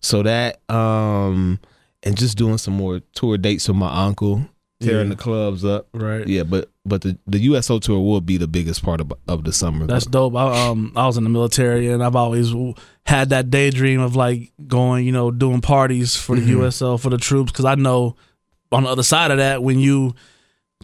[0.01, 1.61] So that um,
[2.03, 4.45] and just doing some more tour dates with my uncle,
[4.81, 5.15] tearing Yeah.
[5.15, 5.89] the clubs up.
[5.95, 6.27] Right.
[6.27, 9.53] Yeah, but but the the USO tour will be the biggest part of of the
[9.53, 9.87] summer.
[9.87, 10.35] That's dope.
[10.37, 12.53] I, um, I was in the military, and I've always
[13.07, 17.19] had that daydream of like going, you know, doing parties for the USO for the
[17.19, 17.53] troops.
[17.53, 18.17] Because I know
[18.73, 20.15] on the other side of that, when you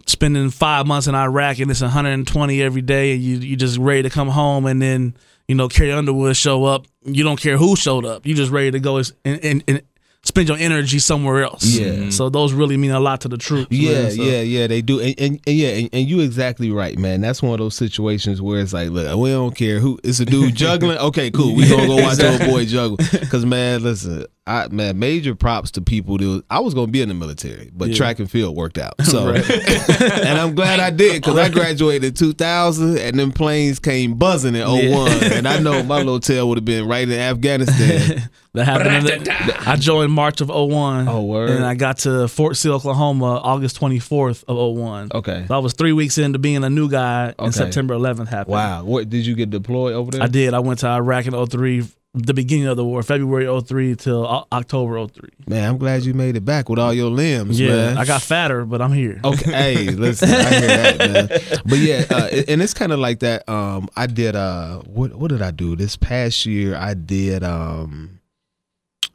[0.07, 4.03] spending five months in Iraq and it's 120 every day, and you you just ready
[4.03, 5.15] to come home, and then
[5.49, 8.71] you know Carrie Underwood show up, you don't care who showed up, you just ready
[8.71, 9.81] to go and, and, and
[10.29, 11.65] spend your energy somewhere else.
[11.65, 11.87] Yeah.
[11.87, 12.09] Mm-hmm.
[12.11, 13.67] So those really mean a lot to the troops.
[13.71, 14.11] Yeah, man.
[14.11, 17.21] So- yeah, yeah, they do, and, and, and yeah, and, and you exactly right, man.
[17.21, 19.99] That's one of those situations where it's like, look, we don't care who.
[20.03, 20.97] It's a dude juggling.
[20.97, 21.55] Okay, cool.
[21.55, 22.97] We gonna go watch old boy juggle.
[22.97, 26.17] Because man, listen, I man, major props to people.
[26.17, 27.95] That I was gonna be in the military, but Yeah.
[27.95, 28.93] track and field worked out.
[29.09, 34.15] So, and I'm glad I did because I graduated in 2000, and then planes came
[34.15, 38.29] buzzing in 01, and I know my little tail would have been right in Afghanistan.
[38.53, 39.07] That happened.
[39.09, 41.07] In the, I joined March of 01.
[41.07, 41.51] Oh, word.
[41.51, 45.09] And I got to Fort Sill, Oklahoma, August 24th of 01.
[45.13, 45.45] Okay.
[45.47, 47.45] So I was three weeks into being a new guy, Okay.
[47.45, 48.53] and September 11th happened.
[48.53, 50.23] Wow, what did you get deployed over there?
[50.23, 50.53] I did.
[50.53, 51.83] I went to Iraq in 03
[52.15, 55.29] the beginning of the war, February 03 till October 03.
[55.47, 57.97] Man, I'm glad you made it back with all your limbs, Yeah, man.
[57.99, 59.19] I got fatter, but I'm here.
[59.23, 61.61] Okay, hey, listen, I hear that, man.
[61.65, 63.47] But yeah, uh, and it's kind of like that.
[63.47, 66.75] Um, I did uh, what what did I do this past year?
[66.75, 68.19] I did um,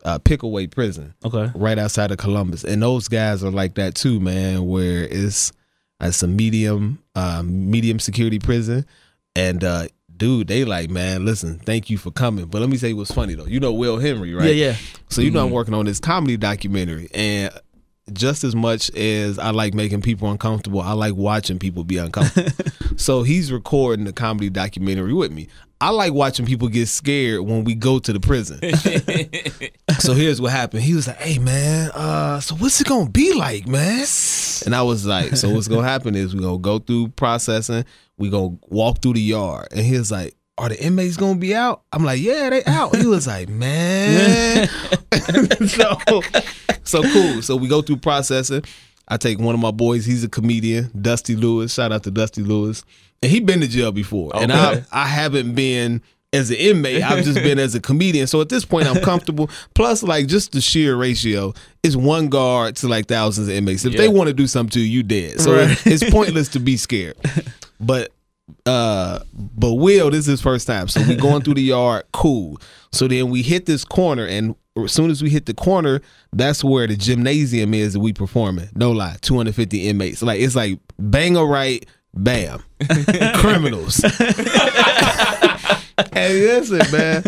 [0.04, 1.50] uh, Pickaway Prison Okay.
[1.57, 4.66] right outside of Columbus, and those guys are like that too, man.
[4.66, 5.50] Where it's
[6.00, 8.87] it's a medium uh, medium security prison,
[9.35, 12.46] and uh, dude, they like, man, listen, thank you for coming.
[12.46, 13.46] But let me say what's funny though.
[13.46, 14.46] You know Will Henry, right?
[14.55, 14.77] Yeah, yeah.
[15.09, 15.46] So you know Mm-hmm.
[15.48, 17.50] I'm working on this comedy documentary, and
[18.12, 22.50] just as much as I like making people uncomfortable, I like watching people be uncomfortable.
[22.96, 25.48] so he's recording the comedy documentary with me.
[25.81, 28.59] I like watching people get scared when we go to the prison.
[29.98, 30.83] so here's what happened.
[30.83, 34.07] He was like, "Hey man, uh, so what's it gonna be like, man?"
[34.64, 37.85] And I was like, "So what's gonna happen is we gonna go through processing.
[38.18, 41.55] We gonna walk through the yard." And he was like, "Are the inmates gonna be
[41.55, 44.68] out?" I'm like, "Yeah, they out." He was like, "Man."
[45.66, 45.96] so,
[46.85, 47.42] so cool.
[47.42, 48.62] So we go through processing.
[49.09, 50.07] I take one of my boys.
[50.07, 51.74] He's a comedian, Dusty Lewis.
[51.74, 52.85] Shout out to Dusty Lewis.
[53.22, 57.03] And he been to jail before, and I I haven't been as an inmate.
[57.03, 58.27] I've just been as a comedian.
[58.27, 59.48] So at this point, I'm comfortable.
[59.74, 63.85] Plus, like just the sheer ratio is one guard to like thousands of inmates.
[63.85, 65.40] If they want to do something to you, you dead.
[65.40, 65.87] So Right.
[65.87, 67.16] it's pointless to be scared.
[67.80, 68.12] But
[68.66, 70.88] uh but Will, this is his first time.
[70.88, 72.58] So we going through the yard, cool.
[72.92, 76.00] So then we hit this corner and as soon as we hit the corner,
[76.32, 78.68] that's where the gymnasium is that we performing.
[78.74, 80.22] No lie, 250 inmates.
[80.22, 82.62] Like it's like bang a right, bam.
[83.37, 84.04] Criminals.
[86.12, 87.22] Hey, listen, man.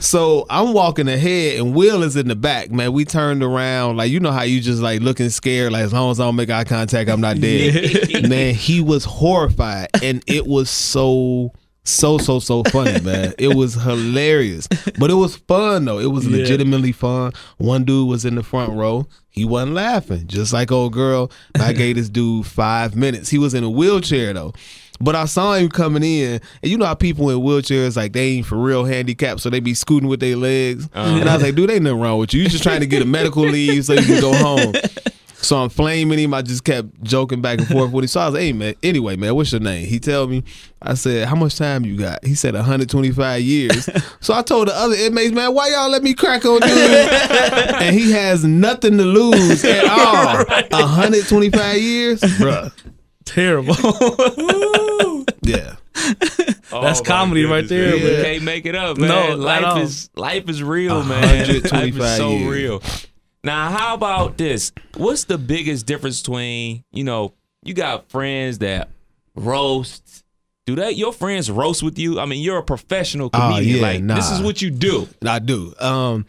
[0.00, 2.92] So I'm walking ahead and Will is in the back, man.
[2.92, 6.10] We turned around, like you know how you just like looking scared, like as long
[6.10, 8.28] as I don't make eye contact, I'm not dead.
[8.28, 11.52] man, he was horrified, and it was so.
[11.84, 13.32] So so so funny, man.
[13.38, 15.98] It was hilarious, but it was fun though.
[15.98, 16.36] It was Yeah.
[16.40, 17.32] legitimately fun.
[17.56, 19.06] One dude was in the front row.
[19.30, 21.30] He wasn't laughing, just like old girl.
[21.58, 23.30] I gave this dude five minutes.
[23.30, 24.52] He was in a wheelchair though.
[25.00, 28.28] But I saw him coming in, and you know how people in wheelchairs like they
[28.30, 30.88] ain't for real handicapped, so they be scooting with their legs.
[30.94, 31.50] And I was like, uh-huh.
[31.52, 32.42] dude, ain't nothing wrong with you.
[32.42, 34.74] You just trying to get a medical leave so you can go home.
[35.40, 36.34] So I'm flaming him.
[36.34, 38.08] I just kept joking back and forth with him.
[38.08, 39.86] So I was like, hey man, anyway, man, what's your name?
[39.86, 40.42] He tell me,
[40.82, 42.24] I said, how much time you got?
[42.24, 43.88] He said 125 years.
[44.20, 46.70] so I told the other inmates, man, why y'all let me crack on dude?
[46.70, 50.44] and he has nothing to lose at all.
[50.70, 52.20] 125 years?
[52.20, 52.72] Bruh.
[53.24, 53.74] Terrible.
[55.48, 55.76] Yeah.
[56.70, 58.02] Oh, That's my comedy right there, man.
[58.18, 59.08] You can't make it up, man.
[59.08, 61.48] No, life is life is real, man.
[61.62, 61.64] Life
[61.96, 62.46] is so years.
[62.50, 62.82] real.
[63.42, 64.70] Now, how about this?
[64.94, 67.32] What's the biggest difference between you know
[67.64, 68.90] you got friends that
[69.34, 70.24] roast?
[70.66, 72.20] Do that your friends roast with you?
[72.20, 73.76] I mean, you're a professional Oh, comedian.
[73.76, 75.08] yeah, like this is what you do.
[75.26, 75.72] I do.
[75.80, 76.26] Um,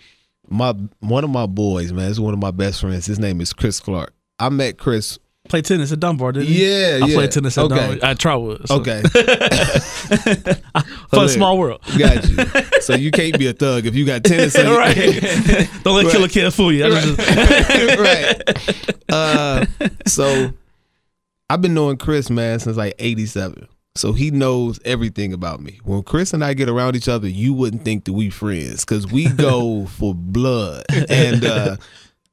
[0.47, 3.05] my one of my boys, man, is one of my best friends.
[3.05, 4.13] His name is Chris Clark.
[4.39, 5.19] I met Chris.
[5.49, 6.63] Play tennis at Dunbar, didn't you?
[6.65, 7.15] Yeah, I yeah.
[7.15, 7.75] played tennis at Okay.
[7.75, 8.09] Dunbar.
[8.09, 8.67] I Trotwood.
[8.67, 8.75] So.
[8.75, 9.01] Okay,
[11.09, 11.81] Fun small world.
[11.97, 12.37] got you.
[12.81, 14.55] So you can't be a thug if you got tennis.
[14.55, 14.95] in right.
[15.83, 16.11] Don't let Right.
[16.11, 16.89] Killer Kid fool you.
[16.89, 18.41] That's just- right.
[19.09, 19.65] Uh,
[20.05, 20.51] so
[21.49, 23.67] I've been knowing Chris, man, since like '87.
[23.95, 25.79] So he knows everything about me.
[25.83, 29.11] When Chris and I get around each other, you wouldn't think that we friends because
[29.11, 30.85] we go for blood.
[31.09, 31.75] And uh,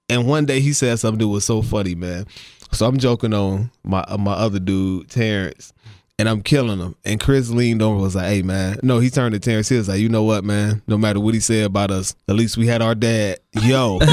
[0.08, 2.26] and one day he said something that was so funny, man.
[2.72, 5.72] So I'm joking on my uh, my other dude, Terrence.
[6.18, 6.96] And I'm killing him.
[7.04, 8.78] And Chris leaned over and was like, hey, man.
[8.82, 9.68] No, he turned to Terrence.
[9.68, 10.80] He was like, you know what, man?
[10.86, 13.38] No matter what he said about us, at least we had our dad.
[13.52, 13.98] Yo.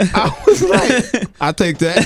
[0.00, 2.02] I was like, I take that.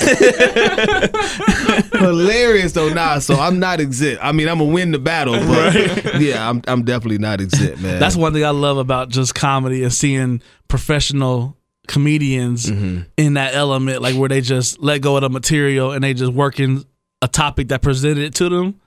[1.99, 3.18] Hilarious though, nah.
[3.18, 4.22] So I'm not exempt.
[4.22, 7.99] I mean, I'm gonna win the battle, but yeah, I'm I'm definitely not exempt, man.
[7.99, 13.03] That's one thing I love about just comedy and seeing professional comedians Mm-hmm.
[13.16, 16.33] in that element, like where they just let go of the material and they just
[16.33, 16.85] work in
[17.22, 18.81] a topic that presented it to them.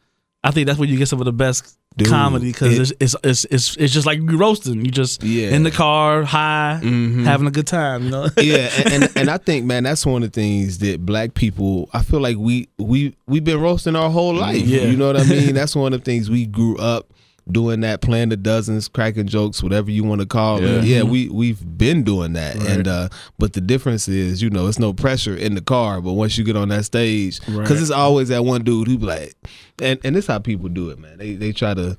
[0.43, 3.15] I think that's where you get some of the best Dude, comedy because it- it's,
[3.15, 4.85] it's it's it's it's just like you roasting.
[4.85, 5.47] You just Yeah.
[5.47, 5.55] Mm-hmm.
[5.55, 8.05] in the car, high, having a good time.
[8.05, 8.27] You know.
[8.37, 11.89] yeah, and, and and I think, man, that's one of the things that black people.
[11.91, 14.65] I feel like we we we've been roasting our whole life.
[14.65, 14.83] Yeah.
[14.83, 15.53] You know what I mean?
[15.55, 17.11] That's one of the things we grew up
[17.51, 20.83] doing that, playing the dozens, cracking jokes, whatever you want to call it.
[20.83, 24.79] Yeah, we we've been doing that, and uh, but the difference is, you know, it's
[24.79, 27.71] no pressure in the car, but once you get on that stage, because Right.
[27.81, 29.33] it's always that one dude who be like,
[29.81, 31.17] and and this how people do it, man.
[31.17, 31.97] They they try to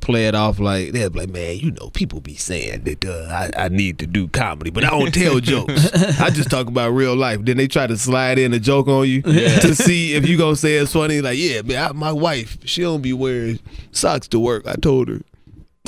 [0.00, 3.64] play it off like they're like, man, you know, people be saying that uh, I,
[3.64, 5.92] I need to do comedy, but I don't tell jokes.
[6.20, 7.40] I just talk about real life.
[7.44, 10.56] Then they try to slide in a joke on you to see if you gonna
[10.56, 11.20] say it's funny.
[11.20, 13.58] Like, yeah, man, I, my wife, she don't be wearing
[13.92, 14.66] socks to work.
[14.66, 15.20] I told her.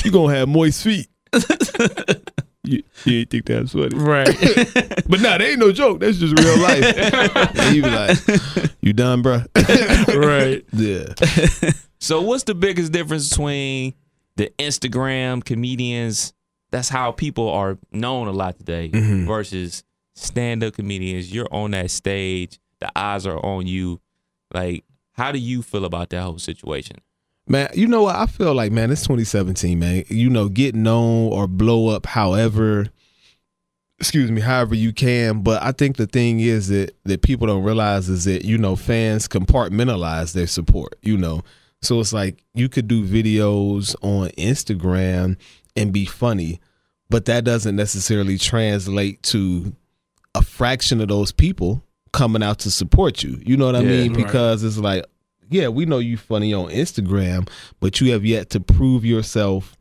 [0.05, 1.09] you gonna have moist feet.
[2.65, 4.27] you, you ain't think that's funny, Right.
[5.09, 6.01] but nah, that ain't no joke.
[6.01, 7.73] That's just real life.
[7.75, 8.19] you be like,
[8.81, 9.43] you done, bro?
[10.17, 10.65] right.
[10.73, 11.07] yeah.
[12.01, 13.95] So what's the biggest difference between
[14.37, 16.33] the Instagram comedians?
[16.71, 19.27] That's how people are known a lot today Mm-hmm.
[19.27, 19.85] versus
[20.17, 21.33] stand-up comedians.
[21.33, 22.59] You're on that stage.
[22.81, 24.01] The eyes are on you.
[24.53, 26.97] Like, how do you feel about that whole situation?
[27.47, 28.17] Man, you know what?
[28.17, 30.05] I feel like, man, it's 2017, man.
[30.09, 32.87] You know, get known or blow up however,
[33.99, 35.43] excuse me, however you can.
[35.43, 38.77] But I think the thing is that that people don't realize is that, you know,
[38.77, 41.43] fans compartmentalize their support, you know.
[41.83, 45.37] So it's like you could do videos on Instagram
[45.77, 46.61] and be funny,
[47.11, 49.75] but that doesn't necessarily translate to
[50.35, 53.39] a fraction of those people coming out to support you.
[53.45, 54.15] You know what I Yeah, mean?
[54.15, 54.25] right.
[54.25, 55.05] Because it's like,
[55.51, 57.49] yeah, we know you funny on Instagram,
[57.81, 59.77] but you have yet to prove yourself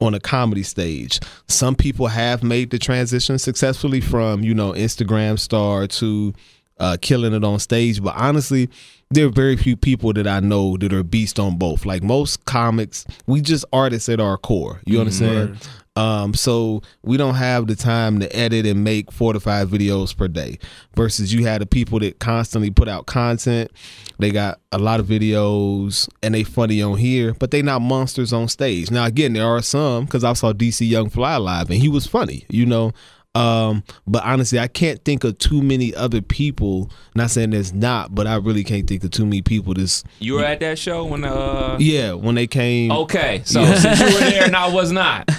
[0.00, 1.20] on a comedy stage.
[1.48, 6.32] Some people have made the transition successfully from, you know, Instagram star to
[6.78, 8.02] uh, killing it on stage.
[8.02, 8.68] But honestly,
[9.12, 11.84] there are very few people that I know that are beast on both.
[11.86, 14.80] Like most comics, we just artists at our core.
[14.84, 15.58] You understand?
[15.94, 20.16] Um, so we don't have the time to edit and make four to five videos
[20.16, 20.58] per day.
[20.96, 23.70] Versus you had the people that constantly put out content.
[24.18, 28.32] They got a lot of videos and they funny on here, but they not monsters
[28.32, 28.90] on stage.
[28.90, 32.06] Now again, there are some because I saw DC Young Fly live and he was
[32.06, 32.92] funny, you know.
[33.34, 36.90] Um, but honestly, I can't think of too many other people.
[37.14, 39.72] Not saying there's not, but I really can't think of too many people.
[39.74, 42.92] This, You were at that show when uh yeah, when they came.
[42.92, 45.30] Okay, so since you were there and I was not,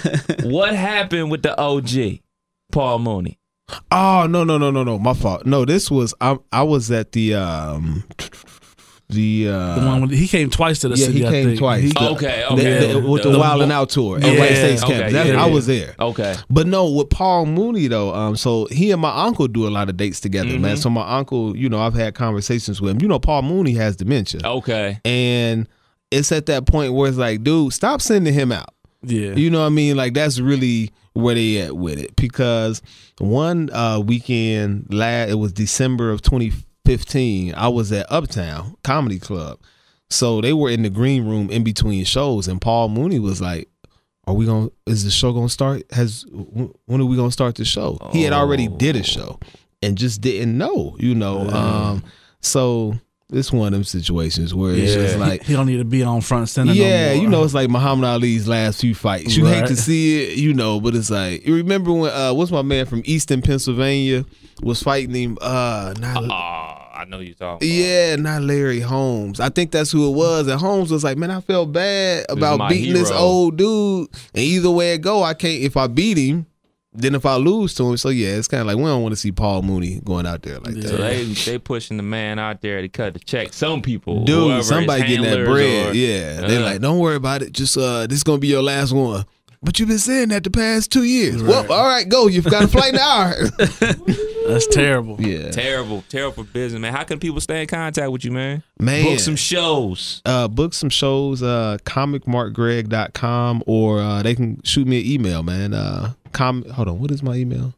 [0.42, 2.20] what happened with the OG,
[2.72, 3.38] Paul Mooney?
[3.90, 5.46] Oh no no no no no my fault.
[5.46, 8.04] No, this was I I was at the um
[9.10, 11.18] the uh The one when he came twice to the yeah city.
[11.20, 11.58] he I came think.
[11.58, 11.82] twice.
[11.82, 12.92] He- The- Okay, the- okay.
[12.92, 15.12] the- with the, The- Wild and Out tour at Yeah, Wright State's okay, Campus.
[15.12, 15.94] That's- yeah, I was there.
[16.00, 16.34] Okay.
[16.48, 19.88] But no, with Paul Mooney though, um, so he and my uncle do a lot
[19.90, 20.62] of dates together, Mm-hmm.
[20.62, 20.76] man.
[20.78, 23.02] So my uncle, you know, I've had conversations with him.
[23.02, 24.98] You know, Paul Mooney has dementia, Okay.
[25.04, 25.68] and
[26.10, 28.70] it's at that point where it's like, dude, stop sending him out.
[29.02, 29.34] yeah.
[29.34, 29.96] You know what I mean?
[29.96, 32.16] Like that's really where they at with it.
[32.16, 32.80] Because
[33.18, 36.22] one uh weekend last it was December of
[36.84, 39.58] 2015, I was at Uptown Comedy Club.
[40.10, 43.68] So they were in the green room in between shows and Paul Mooney was like,
[44.26, 45.82] Are we gonna is the show gonna start?
[45.92, 47.98] Has when are we gonna start the show?
[48.12, 49.40] He had already did a show
[49.82, 51.48] and just didn't know, you know.
[51.48, 52.04] Um
[52.40, 52.94] so
[53.32, 56.20] it's one of them situations where it's just like he don't need to be on
[56.20, 56.74] front center.
[56.74, 59.34] yeah, no you know, it's like Muhammad Ali's last few fights.
[59.34, 62.52] You hate to see it, you know, but it's like you remember when uh what's
[62.52, 64.24] my man from Easton, Pennsylvania
[64.62, 66.73] was fighting him uh not Oh, I
[67.14, 67.68] know you talking.
[67.70, 69.40] yeah, not Larry Holmes.
[69.40, 70.48] I think that's who it was.
[70.48, 74.08] And Holmes was like, Man, I felt bad about my beating this old dude.
[74.34, 76.46] And either way it go, I can't if I beat him,
[76.96, 77.96] then if I lose to him.
[77.96, 80.60] So yeah, it's kinda like we don't want to see Paul Mooney going out there
[80.60, 80.96] like So that.
[80.98, 83.52] they they pushing the man out there to cut the check.
[83.52, 85.88] Some people, Dude, somebody getting that bread.
[85.90, 86.40] or- yeah.
[86.46, 87.52] They Uh, like, don't worry about it.
[87.52, 89.24] Just uh this gonna be your last one.
[89.64, 91.42] But you've been saying that the past two years.
[91.42, 92.26] Well, all right, go.
[92.26, 93.32] You've got a flight now.
[94.46, 95.20] that's terrible.
[95.20, 95.50] yeah.
[95.50, 96.92] terrible, terrible business, man.
[96.92, 98.62] How can people stay in contact with you, man?
[98.78, 99.04] Man.
[99.04, 100.20] Book some shows.
[100.26, 105.72] uh book some shows, uh comicmarkgreg.com or uh they can shoot me an email, man.
[105.72, 107.72] Uh com hold on, what is my email?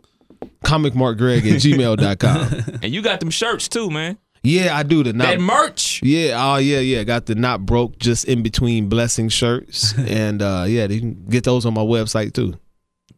[0.64, 2.78] Comicmarkgreg at gmail.com.
[2.82, 4.18] And you got them shirts too, man.
[4.46, 6.00] Yeah, I do the not that merch.
[6.02, 7.02] Yeah, oh yeah, yeah.
[7.04, 9.96] Got the not broke, just in between blessing shirts.
[9.98, 12.54] and uh yeah, they can get those on my website too.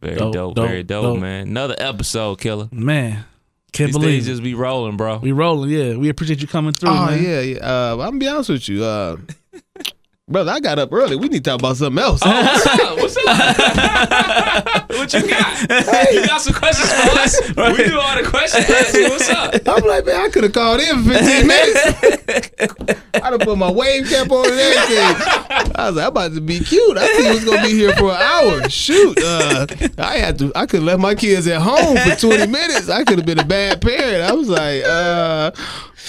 [0.01, 1.19] Very Dope, dope, dope, very dope, dope.
[1.19, 1.47] man.
[1.49, 2.69] Another episode, killer.
[2.71, 3.25] Man,
[3.73, 5.17] can't These believe just be rolling, bro.
[5.17, 5.69] we rolling.
[5.69, 6.89] Yeah, we appreciate you coming through.
[6.89, 7.21] Oh man.
[7.23, 7.57] yeah, yeah.
[7.59, 9.17] Uh, I'm gonna be honest with you, uh,
[10.29, 10.51] brother.
[10.51, 11.15] I got up early.
[11.15, 12.21] We need to talk about something else.
[12.23, 12.97] What's up?
[12.97, 14.89] What's up?
[14.89, 16.13] what you got?
[16.13, 17.39] You got some questions for us?
[17.49, 18.67] We do all the questions.
[18.67, 19.55] What's up?
[19.67, 23.01] I'm like, man, I could have called in for 15 minutes.
[23.13, 25.73] I'd have put my wave cap on and everything.
[25.75, 26.97] I was like, I'm about to be cute.
[26.97, 28.69] I think he was gonna be here for an hour.
[28.69, 30.51] Shoot, uh, I had to.
[30.55, 32.89] I could have left my kids at home for 20 minutes.
[32.89, 34.29] I could have been a bad parent.
[34.29, 35.51] I was like, uh,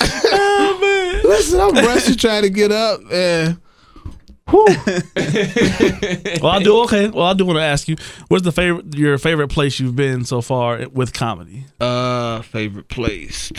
[1.29, 3.59] listen, I'm rushing trying to get up and.
[6.43, 7.09] Well, I do okay.
[7.09, 7.97] Well, I do want to ask you,
[8.29, 11.67] what's the favorite your favorite place you've been so far with comedy?
[11.81, 13.53] Uh, favorite place.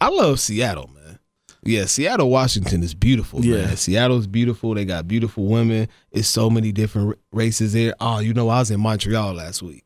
[0.00, 1.18] I love Seattle, man.
[1.62, 3.44] Yeah, Seattle, Washington is beautiful.
[3.44, 3.66] Yeah.
[3.66, 3.76] man.
[3.76, 4.74] Seattle's beautiful.
[4.74, 5.88] They got beautiful women.
[6.10, 7.94] It's so many different races there.
[8.00, 9.84] Oh, you know, I was in Montreal last week.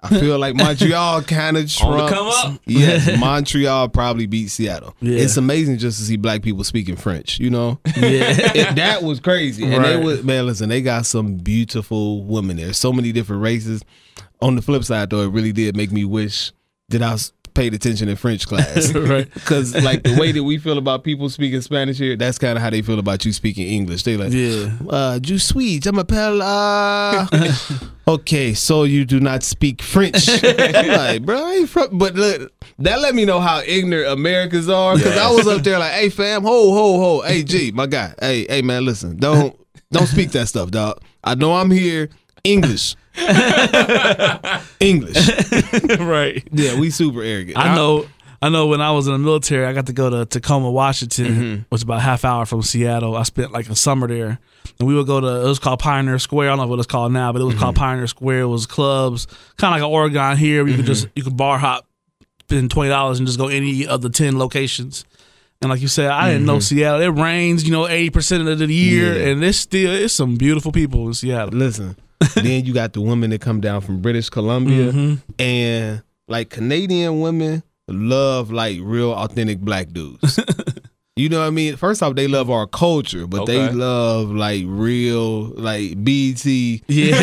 [0.00, 2.12] I feel like Montreal kind of trumps.
[2.12, 2.60] come up.
[2.66, 4.94] Yes, Montreal probably beat Seattle.
[5.00, 5.18] Yeah.
[5.18, 7.40] It's amazing just to see black people speaking French.
[7.40, 8.30] You know, Yeah.
[8.54, 9.64] It- that was crazy.
[9.64, 10.04] And they Right.
[10.04, 12.72] was man, listen, they got some beautiful women there.
[12.72, 13.82] So many different races.
[14.40, 16.52] On the flip side, though, it really did make me wish
[16.90, 18.92] that I was paid attention in French class.
[19.08, 19.32] Right.
[19.32, 22.62] Because like the way that we feel about people speaking Spanish here, that's kind of
[22.62, 24.02] how they feel about you speaking English.
[24.04, 24.70] They like, Yeah.
[24.88, 26.40] uh, suis, je m'appelle.
[26.42, 27.26] Uh...
[28.08, 30.28] okay, so you do not speak French.
[30.28, 31.98] I'm like, bro, I ain't from.
[31.98, 34.96] But look, that let me know how ignorant Americans are.
[34.96, 38.14] Because I was up there like, hey, fam, ho, ho, ho, hey, G, my guy,
[38.20, 39.58] hey, hey, man, listen, don't
[39.90, 41.00] don't speak that stuff, dog.
[41.24, 42.08] I know I'm here.
[42.44, 42.94] English,
[44.80, 45.16] English.
[45.98, 46.46] right.
[46.52, 47.58] Yeah, we super arrogant.
[47.58, 48.06] I know.
[48.40, 48.66] I know.
[48.68, 51.62] When I was in the military, I got to go to Tacoma, Washington, Mm-hmm.
[51.68, 53.16] which is about a half hour from Seattle.
[53.16, 54.38] I spent like a summer there,
[54.78, 55.26] and we would go to.
[55.26, 56.50] It was called Pioneer Square.
[56.50, 57.82] I don't know what it's called now, but it was called Mm-hmm.
[57.84, 58.40] Pioneer Square.
[58.40, 60.66] It was clubs, kind of like an Oregon here.
[60.66, 61.12] You could just Mm-hmm.
[61.16, 61.86] you could bar hop,
[62.42, 65.04] spend twenty dollars, and just go any of the ten locations.
[65.60, 67.00] And like you said, I didn't know Seattle.
[67.00, 69.20] It rains, you know, eighty percent of the year, Mm-hmm.
[69.22, 69.28] Yeah.
[69.32, 71.58] and it's still it's some beautiful people in Seattle.
[71.58, 71.96] Listen,
[72.36, 75.14] then you got the women that come down from British Columbia, Mm-hmm.
[75.42, 80.38] and like Canadian women love like real authentic black dudes.
[81.18, 81.76] you know what I mean?
[81.76, 87.14] First off, they love our culture, but they love like real like BT, Yeah.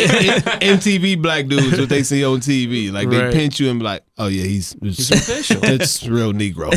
[0.59, 2.91] MTV black dudes what they see on TV.
[2.91, 5.59] Like they pinch you and be like, oh yeah, he's it's, official.
[5.63, 6.69] it's real Negro.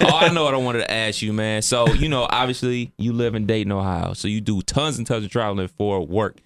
[0.02, 1.62] oh, I know what I wanted to ask you, man.
[1.62, 4.12] So, you know, obviously you live in Dayton, Ohio.
[4.12, 6.38] So you do tons and tons of traveling for work.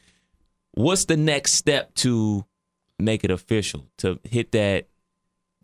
[0.72, 2.44] What's the next step to
[2.98, 3.86] make it official?
[3.98, 4.88] To hit that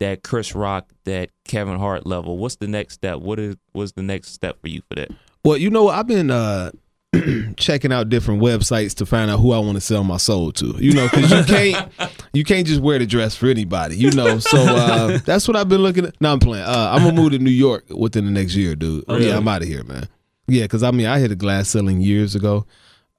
[0.01, 2.37] that Chris Rock, that Kevin Hart level?
[2.37, 3.19] What's the next step?
[3.19, 5.11] What is what's the next step for you for that?
[5.45, 6.71] Well, you know, I've been uh
[7.57, 10.75] checking out different websites to find out who I want to sell my soul to.
[10.79, 11.91] You know, because you can't
[12.33, 13.95] you can't just wear the dress for anybody.
[13.95, 16.19] You know, so uh, that's what I've been looking at.
[16.19, 16.65] No, I'm playing.
[16.65, 19.05] Uh, I'm gonna move to New York within the next year, dude.
[19.07, 20.07] Yeah, I'm out of here, man.
[20.47, 22.65] Yeah, because I mean, I hit a glass ceiling years ago.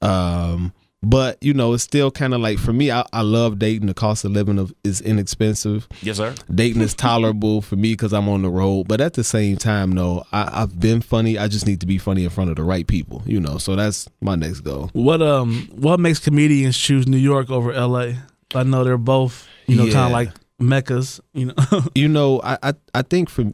[0.01, 0.73] Um,
[1.03, 2.91] but you know, it's still kind of like for me.
[2.91, 3.89] I, I love Dayton.
[3.89, 5.89] The cost of living of, is inexpensive.
[6.01, 6.35] Yes, sir.
[6.55, 8.87] Dayton is tolerable for me because I'm on the road.
[8.87, 11.39] But at the same time, though, I, I've been funny.
[11.39, 13.59] I just need to be funny in front of the right people, you know.
[13.59, 14.91] So that's my next goal.
[14.93, 18.13] What um what makes comedians choose New York over LA?
[18.55, 20.31] I know they're both, you know, kind of like
[20.61, 21.55] meccas, you know.
[21.95, 23.53] You know, I, I I think for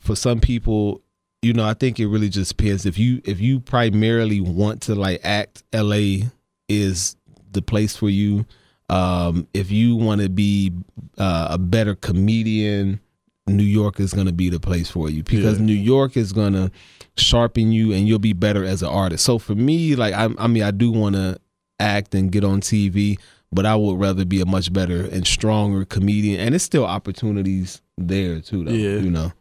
[0.00, 1.02] for some people,
[1.42, 2.86] you know, I think it really just depends.
[2.86, 6.28] If you if you primarily want to like act, LA
[6.68, 7.16] is
[7.52, 8.46] the place for you.
[8.88, 10.72] Um, if you want to be
[11.18, 13.00] uh, a better comedian,
[13.48, 15.64] New York is going to be the place for you because Yeah.
[15.66, 16.70] New York is going to
[17.16, 19.24] sharpen you and you'll be better as an artist.
[19.24, 21.38] So for me, like I, I mean, I do want to
[21.78, 23.18] act and get on TV,
[23.52, 26.40] but I would rather be a much better and stronger comedian.
[26.40, 28.72] And it's still opportunities there too, though.
[28.72, 28.98] Yeah.
[28.98, 29.32] You know.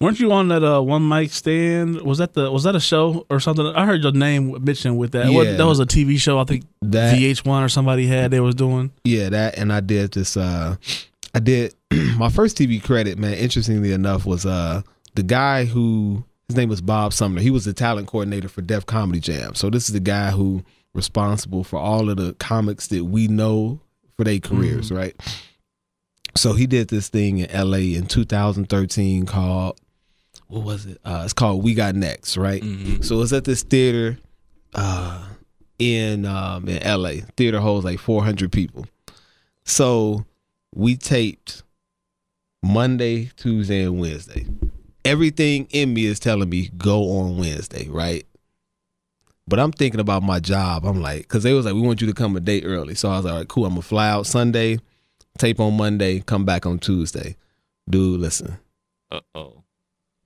[0.00, 2.00] Weren't you on that uh one mic stand?
[2.00, 3.66] Was that the was that a show or something?
[3.66, 5.30] I heard your name mentioned with that.
[5.30, 6.38] What- that was a TV show.
[6.38, 8.92] I think That VH1 or somebody had they was doing.
[9.04, 10.76] Yeah, that and I did this uh
[11.34, 11.74] I did
[12.16, 14.80] my first TV credit, man, interestingly enough, was uh
[15.16, 17.40] the guy who his name was Bob Sumner.
[17.42, 19.54] He was the talent coordinator for Def Comedy Jam.
[19.54, 23.80] So this is the guy who responsible for all of the comics that we know
[24.16, 25.14] for their careers, right?
[26.36, 29.78] So he did this thing in LA in 2013 called
[30.50, 30.98] what was it?
[31.04, 32.62] Uh it's called We Got Next, right?
[33.02, 34.18] So it was at this theater
[34.74, 35.26] uh
[35.78, 37.24] in um in LA.
[37.36, 38.86] Theater holds like 400 people.
[39.64, 40.24] So
[40.74, 41.62] we taped
[42.62, 44.46] Monday, Tuesday, and Wednesday.
[45.04, 48.26] Everything in me is telling me go on Wednesday, right?
[49.48, 50.84] But I'm thinking about my job.
[50.84, 52.94] I'm like, because they was like, we want you to come a day early.
[52.94, 53.64] So I was like, all right, cool.
[53.64, 54.78] I'm gonna fly out Sunday,
[55.38, 57.36] tape on Monday, come back on Tuesday.
[57.88, 58.58] Dude, listen,
[59.10, 59.59] Uh oh.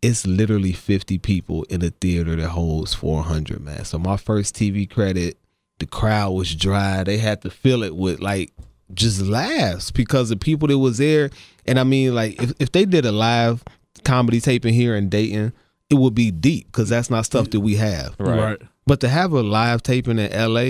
[0.05, 4.89] It's literally 50 people in a theater that holds 400 man so my first tv
[4.89, 5.39] credit
[5.79, 8.53] the crowd was dry they had to fill it with like
[8.93, 11.31] just laughs because the people that was there
[11.67, 13.65] and i mean like if, if they did a live
[14.05, 15.53] comedy taping here in dayton
[15.91, 18.61] it would be deep because that's not stuff that we have Right.
[18.87, 20.61] but to have a live taping in la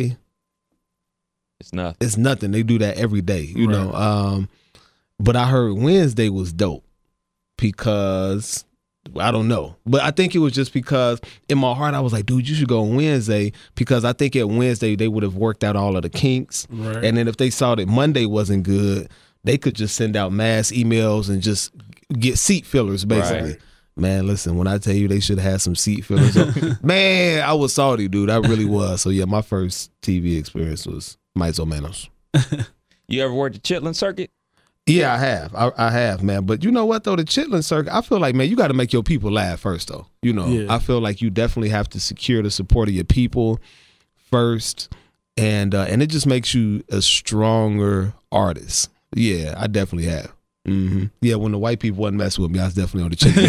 [1.60, 1.96] It's nothing.
[2.00, 2.50] it's nothing.
[2.52, 3.92] They do that every day, you know.
[3.94, 4.48] Um,
[5.18, 6.84] but I heard Wednesday was dope
[7.56, 8.64] because
[9.20, 12.12] I don't know, but I think it was just because in my heart I was
[12.12, 15.36] like, dude, you should go on Wednesday because I think at Wednesday they would have
[15.36, 17.04] worked out all of the kinks, Right.
[17.04, 19.08] and then if they saw that Monday wasn't good,
[19.44, 21.70] they could just send out mass emails and just
[22.18, 23.50] get seat fillers basically.
[23.50, 23.58] Right.
[23.96, 26.36] Man, listen, when I tell you they should have had some seat fillers,
[26.82, 28.28] man, I was salty, dude.
[28.30, 29.02] I really was.
[29.02, 32.08] So yeah, my first TV experience was mais o menos.
[33.06, 34.30] You ever worked the Chitlin circuit?
[34.86, 35.54] Yeah, I have.
[35.54, 36.44] I, I have, man.
[36.44, 37.16] But you know what though?
[37.16, 39.88] The chitlin circuit, I feel like, man, you got to make your people laugh first,
[39.88, 40.06] though.
[40.22, 40.74] You know, Yeah.
[40.74, 43.60] I feel like you definitely have to secure the support of your people
[44.30, 44.92] first,
[45.38, 48.90] and uh, and it just makes you a stronger artist.
[49.14, 50.30] Yeah, I definitely have.
[50.66, 53.16] hmm Yeah, when the white people wasn't messing with me, I was definitely on the
[53.16, 53.44] chitlin.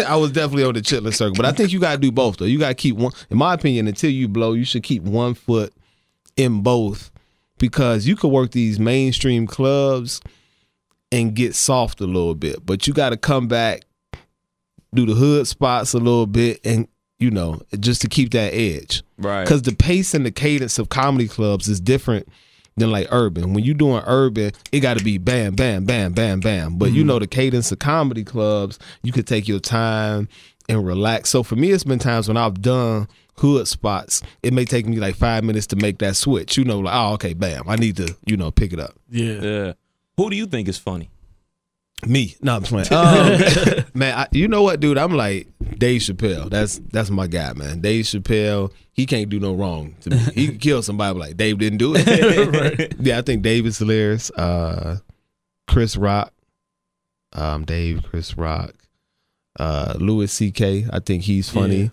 [0.06, 1.36] I was definitely on the chitlin circuit.
[1.36, 2.44] But I think you got to do both, though.
[2.46, 3.12] You got to keep one.
[3.30, 5.72] In my opinion, until you blow, you should keep one foot
[6.36, 7.10] in both
[7.58, 10.20] because you could work these mainstream clubs
[11.12, 13.82] and get soft a little bit, but you got to come back,
[14.94, 16.88] do the hood spots a little bit, and
[17.18, 19.02] you know just to keep that edge.
[19.18, 19.44] Right.
[19.44, 22.28] Because the pace and the cadence of comedy clubs is different
[22.76, 23.54] than like urban.
[23.54, 26.76] When you're doing urban, it got to be bam, bam, bam, bam, bam.
[26.76, 27.08] But you mm-hmm.
[27.08, 30.28] know the cadence of comedy clubs, you could take your time
[30.68, 31.30] and relax.
[31.30, 34.22] So for me, it's been times when I've done hood spots.
[34.42, 36.56] It may take me like five minutes to make that switch.
[36.56, 38.94] You know, like oh, okay, bam, I need to you know pick it up.
[39.10, 39.40] Yeah.
[39.40, 39.72] Yeah.
[40.16, 41.10] Who do you think is funny?
[42.06, 42.92] Me, no, I'm playing.
[42.92, 44.98] Um, man, I, you know what, dude?
[44.98, 45.48] I'm like
[45.78, 46.50] Dave Chappelle.
[46.50, 47.80] That's that's my guy, man.
[47.80, 48.70] Dave Chappelle.
[48.92, 50.16] He can't do no wrong to me.
[50.34, 52.96] He can kill somebody, but like Dave didn't do it.
[53.00, 54.30] Yeah, I think Dave is hilarious.
[54.30, 54.98] Uh,
[55.66, 56.32] Chris Rock,
[57.32, 58.74] um, Dave, Chris Rock,
[59.58, 60.86] uh, Louis C.K.
[60.92, 61.90] I think he's funny.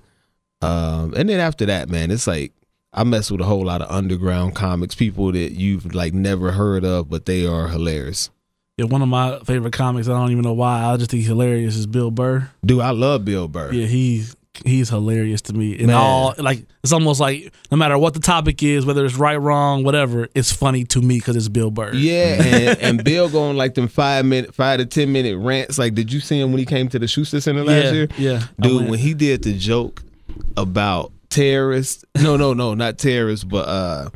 [0.62, 2.54] Um, and then after that, man, it's like
[2.94, 6.86] I mess with a whole lot of underground comics, people that you've like never heard
[6.86, 8.30] of, but they are hilarious.
[8.78, 11.28] Yeah, one of my favorite comics, I don't even know why, I just think he's
[11.28, 12.50] hilarious, is Bill Burr.
[12.66, 13.72] Dude, I love Bill Burr.
[13.72, 14.36] Yeah, he's
[14.66, 15.78] he's hilarious to me.
[15.78, 15.96] And Man.
[15.96, 19.84] all like it's almost like no matter what the topic is, whether it's right, wrong,
[19.84, 21.94] whatever, it's funny to me because it's Bill Burr.
[21.94, 25.78] Yeah, and, and Bill going like them five minute, five to ten minute rants.
[25.78, 28.08] Like, did you see him when he came to the Schuster Center last Yeah, year?
[28.18, 30.04] yeah, dude, when he did the joke
[30.58, 32.06] about terrorists.
[32.22, 34.10] No, no, no, not terrorists, but uh,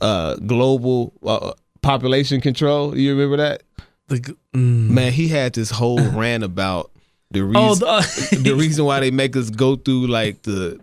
[0.00, 2.96] uh, global uh, population control.
[2.96, 3.62] You remember that?
[4.08, 4.18] The
[4.54, 4.88] mm.
[4.88, 6.90] Man, he had this whole rant about
[7.32, 10.80] the reason Oh, the, the reason why they make us go through like the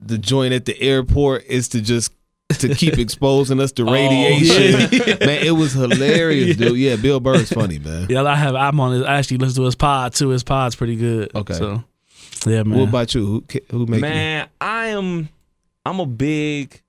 [0.00, 2.12] the joint at the airport is to just
[2.58, 4.88] to keep exposing us to radiation.
[5.20, 6.78] Man, it was hilarious, dude.
[6.78, 8.06] Yeah, Bill Burr is funny, man.
[8.08, 8.54] yeah, I have.
[8.54, 8.92] I'm on.
[8.92, 10.30] His, I actually listen to his pod too.
[10.30, 11.34] His pod's pretty good.
[11.34, 11.54] Okay.
[11.54, 11.84] So,
[12.46, 12.78] yeah, man.
[12.78, 13.26] What about you?
[13.26, 15.28] Who ca- who make Man, I am
[15.84, 16.82] I'm a big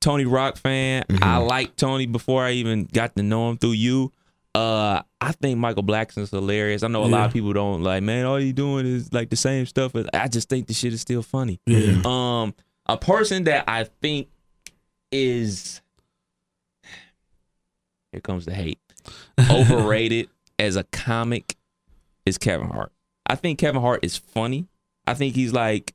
[0.00, 1.04] Tony Rock fan.
[1.08, 1.24] Mm-hmm.
[1.24, 4.12] I liked Tony before I even got to know him through you.
[4.58, 6.82] Uh I think Michael Blackson's hilarious.
[6.82, 9.36] I know a lot of people don't like, man, all you doing is like the
[9.36, 9.92] same stuff.
[9.92, 11.60] But I just think the shit is still funny.
[11.66, 12.00] yeah.
[12.04, 12.54] Um,
[12.86, 14.28] a person that I think
[15.12, 15.80] is
[18.12, 18.78] here comes the hate.
[19.50, 20.28] Overrated
[20.58, 21.56] as a comic
[22.26, 22.92] is Kevin Hart.
[23.26, 24.66] I think Kevin Hart is funny.
[25.06, 25.94] I think he's like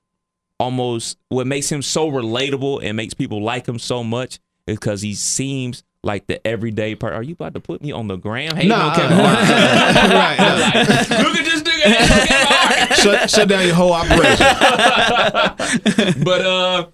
[0.59, 5.01] almost what makes him so relatable and makes people like him so much is because
[5.01, 7.13] he seems like the everyday part.
[7.13, 8.55] Are you about to put me on the gram?
[8.55, 9.49] Hey, no, Kevin Hart.
[9.49, 10.45] right, no.
[10.59, 11.83] Like, Look at this nigga.
[11.83, 12.93] that's Kevin Hart.
[12.99, 14.45] shut, shut down your whole operation.
[16.23, 16.85] but uh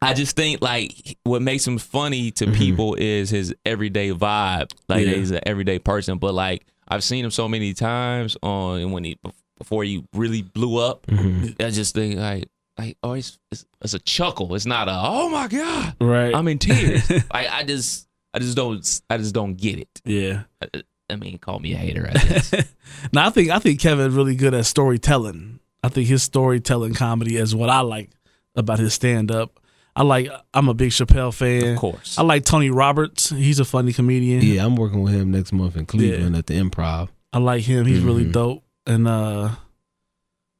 [0.00, 4.72] I just think like what makes him funny to people is his everyday vibe.
[4.88, 5.14] Like Yeah.
[5.14, 6.18] he's an everyday person.
[6.18, 9.18] But like I've seen him so many times on when he
[9.58, 11.06] before he really blew up.
[11.10, 12.48] I just think like
[12.78, 14.54] like oh it's, it's it's a chuckle.
[14.56, 16.34] It's not a oh my god right.
[16.34, 17.08] I'm in tears.
[17.30, 20.00] I I just I just don't I just don't get it.
[20.04, 20.44] yeah.
[20.62, 22.08] I, I mean call me a hater.
[22.08, 22.54] I guess.
[23.12, 25.58] Now I think I think Kevin's really good at storytelling.
[25.82, 28.10] I think his storytelling comedy is what I like
[28.54, 29.58] about his stand up.
[29.96, 31.74] I like I'm a big Chappelle fan.
[31.74, 32.16] Of course.
[32.18, 33.28] I like Tony Roberts.
[33.30, 34.40] He's a funny comedian.
[34.42, 37.08] yeah, I'm working with him next month in Cleveland at the Improv.
[37.32, 37.84] I like him.
[37.86, 38.32] He's really Mhm.
[38.32, 38.64] dope.
[38.86, 39.50] And uh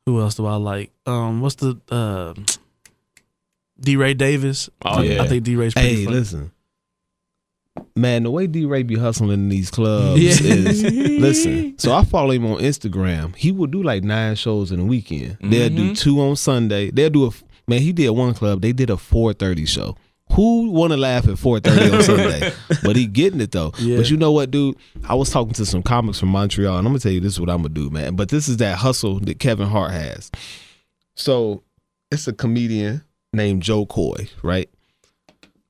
[0.06, 0.90] who else do I like?
[1.06, 2.34] Um what's the uh
[3.80, 4.68] D Ray Davis?
[4.84, 5.22] Oh, I, yeah.
[5.22, 6.16] I think D Ray's pretty Hey, funny.
[6.16, 6.52] listen.
[7.94, 10.30] Man, the way D Ray be hustling in these clubs Yeah.
[10.54, 11.74] is listen.
[11.78, 13.34] So I follow him on Instagram.
[13.36, 15.36] He will do like nine shows in a weekend.
[15.42, 15.98] They'll do Mhm.
[15.98, 16.90] two on Sunday.
[16.90, 17.30] They'll do a
[17.68, 17.80] man.
[17.80, 18.62] He did one club.
[18.62, 19.96] They did a four thirty show.
[20.32, 22.52] Who want to laugh at four thirty on Sunday?
[22.82, 23.72] But he getting it though.
[23.78, 23.98] Yeah.
[23.98, 24.76] But you know what, dude?
[25.04, 27.40] I was talking to some comics from Montreal, and I'm gonna tell you this is
[27.40, 28.16] what I'm gonna do, man.
[28.16, 30.30] But this is that hustle that Kevin Hart has.
[31.14, 31.62] So
[32.10, 33.02] it's a comedian
[33.34, 34.68] named Jo Koy, right?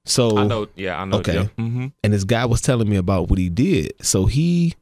[0.04, 1.18] So I know yeah, I know.
[1.18, 1.48] Okay.
[1.58, 1.86] Mm-hmm.
[2.02, 3.92] and this guy was telling me about what he did.
[4.02, 4.74] So he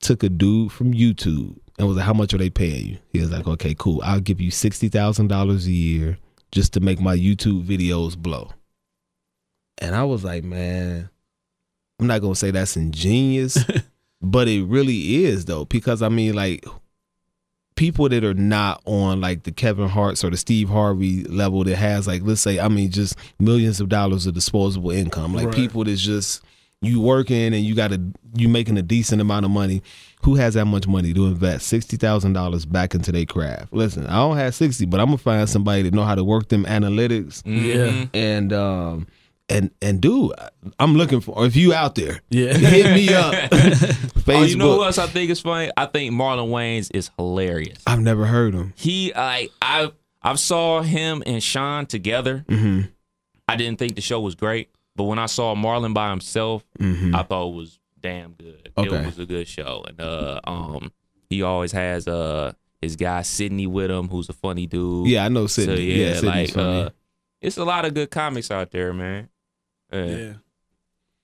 [0.00, 3.20] took a dude from YouTube and was like, "How much are they paying you?" He
[3.20, 4.00] was like, "Okay, cool.
[4.04, 6.18] I'll give you sixty thousand dollars a year
[6.52, 8.50] just to make my YouTube videos blow."
[9.78, 11.08] And I was like, "Man,
[12.00, 13.58] I'm not gonna say that's ingenious,
[14.20, 16.64] but it really is though, because I mean, like."
[17.76, 21.76] People that are not on like the Kevin Hart's or the Steve Harvey level that
[21.76, 25.54] has like let's say I mean just millions of dollars of disposable income like Right.
[25.56, 26.42] people that's just
[26.82, 28.00] you working and you got a
[28.36, 29.82] you making a decent amount of money.
[30.22, 33.72] Who has that much money to invest sixty thousand dollars back into their craft?
[33.72, 36.48] Listen, I don't have sixty, but I'm gonna find somebody that know how to work
[36.48, 38.06] them analytics Yeah.
[38.14, 39.06] and um
[39.48, 40.32] and and dude,
[40.78, 42.52] I'm looking for if you out there, Yeah.
[42.56, 43.34] hit me up.
[43.34, 44.10] Facebook.
[44.26, 45.70] Oh, you know who else I think is funny?
[45.76, 47.76] I think Marlon Wayans is hilarious.
[47.86, 48.72] I've never heard him.
[48.76, 49.92] He like I
[50.22, 52.44] I saw him and Sean together.
[52.48, 52.88] Mm-hmm.
[53.46, 57.14] I didn't think the show was great, but when I saw Marlon by himself, Mm-hmm.
[57.14, 58.70] I thought it was damn good.
[58.78, 58.96] Okay.
[58.96, 60.90] It was a good show, and uh, um,
[61.28, 65.06] he always has uh his guy Sydney with him, who's a funny dude.
[65.08, 65.84] Yeah, I know so Sydney.
[65.84, 66.82] yeah, yeah, Sydney's like funny.
[66.84, 66.90] uh,
[67.42, 69.28] it's a lot of good comics out there, man.
[69.94, 70.32] Yeah, Yeah.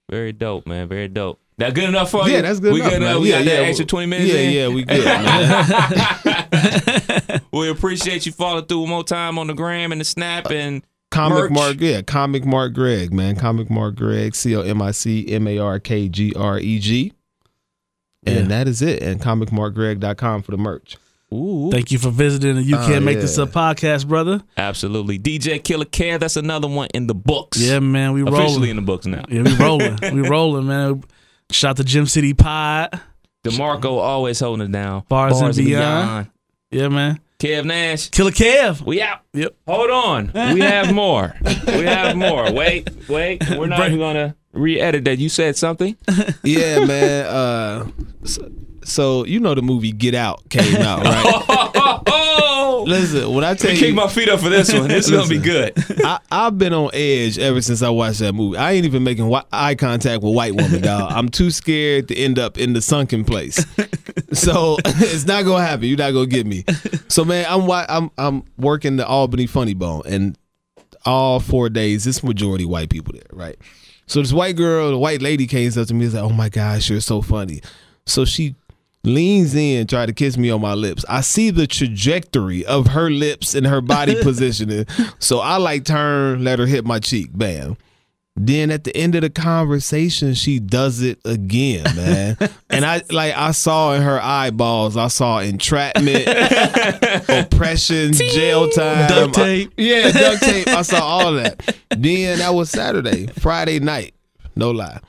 [0.08, 0.88] very dope, man.
[0.88, 1.38] Very dope.
[1.58, 2.32] That good enough for you?
[2.34, 2.72] yeah, that's good.
[2.72, 3.10] We enough, good man.
[3.10, 3.22] enough.
[3.22, 4.32] We yeah, got yeah, that extra twenty minutes.
[4.32, 4.52] Yeah, in?
[4.54, 5.04] yeah, we good.
[5.04, 6.20] man.
[7.52, 10.54] we appreciate you following through one more time on the gram and the snap uh,
[10.54, 11.50] and Comic Merch.
[11.50, 13.36] Mark, yeah, Comic Mark Greg, man.
[13.36, 16.78] Comic Mark Greg, C O M I C M A R K G R E
[16.78, 17.12] G.
[18.24, 18.42] And Yeah.
[18.44, 19.02] that is it.
[19.02, 20.96] And comicmarkgreg.com for the merch.
[21.32, 21.70] Ooh.
[21.70, 23.44] Thank you for visiting the You Oh, Can't Make This yeah.
[23.44, 24.42] Up podcast, brother.
[24.56, 25.18] Absolutely.
[25.18, 27.58] DJ Killer Care, that's another one in the books.
[27.58, 28.70] Yeah, man, we Officially rolling.
[28.70, 29.24] in the books now.
[29.28, 29.98] Yeah, we rolling.
[30.22, 31.04] we rolling, man.
[31.50, 33.00] Shout to Gem City Pod.
[33.44, 35.04] DeMarco always holding it down.
[35.08, 36.30] Bars and Beyond.
[36.70, 37.20] Yeah, man.
[37.38, 38.10] Kev Nash.
[38.10, 38.82] Killer Kev.
[38.82, 39.20] We out.
[39.32, 39.56] Yep.
[39.66, 40.30] Hold on.
[40.54, 41.34] We have more.
[41.42, 42.52] We have more.
[42.52, 43.42] Wait, wait.
[43.50, 45.18] We're not even gonna re-edit that.
[45.18, 45.96] You said something?
[46.42, 47.26] Yeah, man.
[47.26, 47.86] Uh,
[48.84, 52.00] so, you know the movie Get Out came out, right?
[52.86, 54.88] Listen, when I tell kick you, my feet up for this one.
[54.88, 55.74] This is gonna be good.
[56.04, 58.56] I, I've been on edge ever since I watched that movie.
[58.56, 61.12] I ain't even making eye contact with white woman, dog.
[61.12, 63.64] I'm too scared to end up in the sunken place.
[64.32, 65.86] So it's not gonna happen.
[65.86, 66.64] You're not gonna get me.
[67.08, 70.38] So man, I'm I'm I'm working the Albany Funny Bone, and
[71.04, 73.56] all four days, it's majority white people there, right?
[74.06, 76.48] So this white girl, the white lady came up to me and said, "Oh my
[76.48, 77.60] gosh, you're so funny."
[78.06, 78.56] So she
[79.04, 81.04] leans in, try to kiss me on my lips.
[81.08, 84.86] I see the trajectory of her lips and her body positioning.
[85.18, 87.76] So I like turn, let her hit my cheek, bam.
[88.36, 92.36] Then at the end of the conversation, she does it again, man.
[92.70, 96.26] and I like I saw in her eyeballs, I saw entrapment,
[97.28, 99.72] oppression, jail time, Duct tape.
[99.76, 100.68] yeah, duct tape.
[100.68, 101.76] I saw all that.
[101.90, 104.14] Then that was Saturday, Friday night.
[104.56, 105.00] No lie.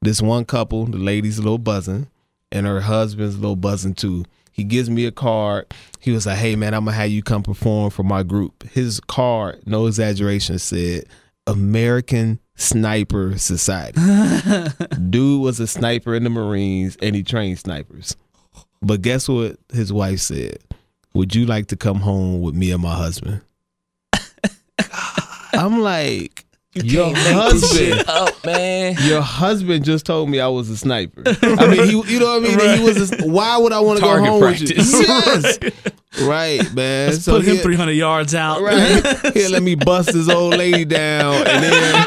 [0.00, 2.06] This one couple, the lady's a little buzzing,
[2.52, 4.24] and her husband's a little buzzing too.
[4.52, 5.72] He gives me a card.
[6.00, 9.00] He was like, "Hey man, I'm gonna have you come perform for my group." His
[9.00, 11.04] card, no exaggeration, said
[11.46, 14.00] American Sniper Society.
[15.10, 18.16] Dude was a sniper in the Marines, and he trained snipers.
[18.82, 19.58] But guess what?
[19.72, 20.58] His wife said,
[21.14, 23.42] "Would you like to come home with me and my husband?"
[25.52, 26.44] I'm like,
[26.84, 28.96] your husband, up, man.
[29.02, 31.22] your husband just told me I was a sniper.
[31.26, 32.78] I mean, he, you know what I mean?
[32.78, 33.12] He was.
[33.12, 34.70] A, why would I want to go home practice.
[34.70, 35.08] with you?
[35.08, 35.58] Yes,
[36.22, 37.10] right, man.
[37.10, 38.60] Let's So put him 300 yards out.
[38.62, 39.34] Right.
[39.34, 42.06] He'll let me bust his old lady down and then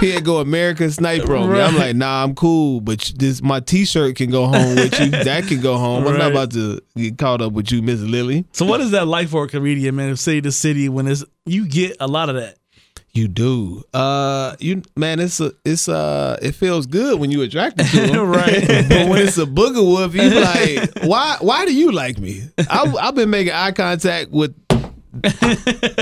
[0.00, 1.60] he'll go American sniper on me.
[1.60, 5.10] I'm like, nah, I'm cool, but this my t shirt can go home with you.
[5.10, 6.06] That can go home.
[6.06, 8.44] I'm not about to get caught up with you, Miss Lily.
[8.52, 10.10] So what is that like for a comedian, man?
[10.10, 12.57] Of city to city when it's you get a lot of that.
[13.18, 13.82] You do.
[13.92, 18.28] Uh you man, it's a it's uh it feels good when you attracted to him.
[18.28, 18.64] Right.
[18.88, 22.44] but when it's a booger wolf, you like, why why do you like me?
[22.70, 24.54] I I've been making eye contact with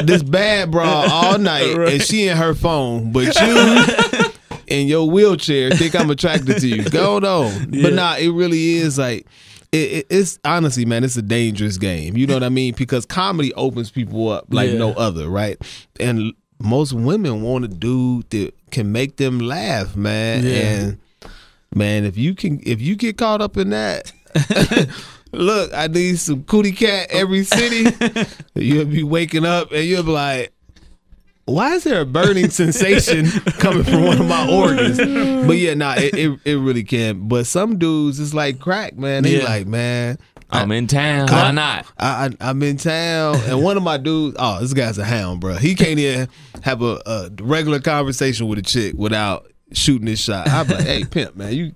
[0.04, 4.32] this bad bra all night and she in her phone, but you
[4.66, 6.84] in your wheelchair think I'm attracted to you.
[6.90, 7.70] Go on.
[7.82, 9.26] But nah, it really is like
[9.72, 12.16] it, it, it's honestly, man, it's a dangerous game.
[12.16, 12.74] You know what I mean?
[12.76, 14.78] Because comedy opens people up like Yeah.
[14.78, 15.56] no other, right?
[15.98, 20.44] And most women want a dude that can make them laugh, man.
[20.44, 20.50] Yeah.
[20.52, 20.98] And
[21.74, 24.12] man, if you can, if you get caught up in that.
[25.32, 27.94] Look, I need some cootie cat every city.
[28.54, 30.52] You'll be waking up and you'll be like,
[31.44, 33.26] why is there a burning sensation
[33.58, 34.96] coming from one of my organs?
[35.46, 37.28] But yeah, nah, it, it, it really can.
[37.28, 39.24] But some dudes, it's like crack, man.
[39.24, 39.44] They Yeah.
[39.44, 40.18] like, man,
[40.50, 41.28] I'm in town.
[41.28, 41.86] Why not?
[41.98, 45.40] I, I I'm in town, and one of my dudes, oh, this guy's a hound,
[45.40, 45.54] bro.
[45.54, 46.28] He can't even
[46.62, 50.48] have a, a regular conversation with a chick without shooting his shot.
[50.48, 51.72] I'm like, hey, pimp, man, you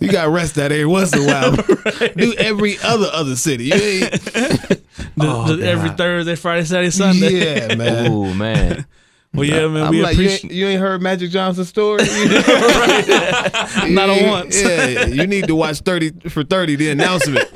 [0.00, 1.56] you got to rest that every once in a while.
[2.16, 3.64] Do every other other city.
[3.64, 4.80] You ain't, The-
[5.22, 7.68] Oh, the- every Thursday, Friday, Saturday, Sunday.
[7.68, 8.06] yeah, man.
[8.12, 8.86] Oh man.
[9.32, 9.84] Well, yeah, man.
[9.84, 10.44] I'm we like, you appreciate.
[10.44, 12.02] ain't, you ain't heard Magic Johnson's story?
[13.88, 14.60] Not You once.
[14.60, 17.48] Yeah, you need to watch 30 for 30, the announcement.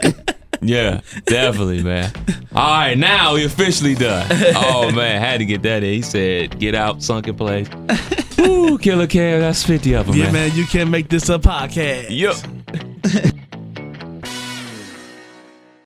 [0.62, 2.10] Yeah, definitely, man.
[2.54, 4.26] All right, now we officially done.
[4.56, 5.92] Oh man, had to get that in.
[5.94, 7.68] He said, "Get out, sunken place."
[8.38, 10.32] Ooh, Killer Kev, that's 50 of them, Yeah, man.
[10.32, 12.06] man, you can't make this a podcast.
[12.10, 12.36] Yup.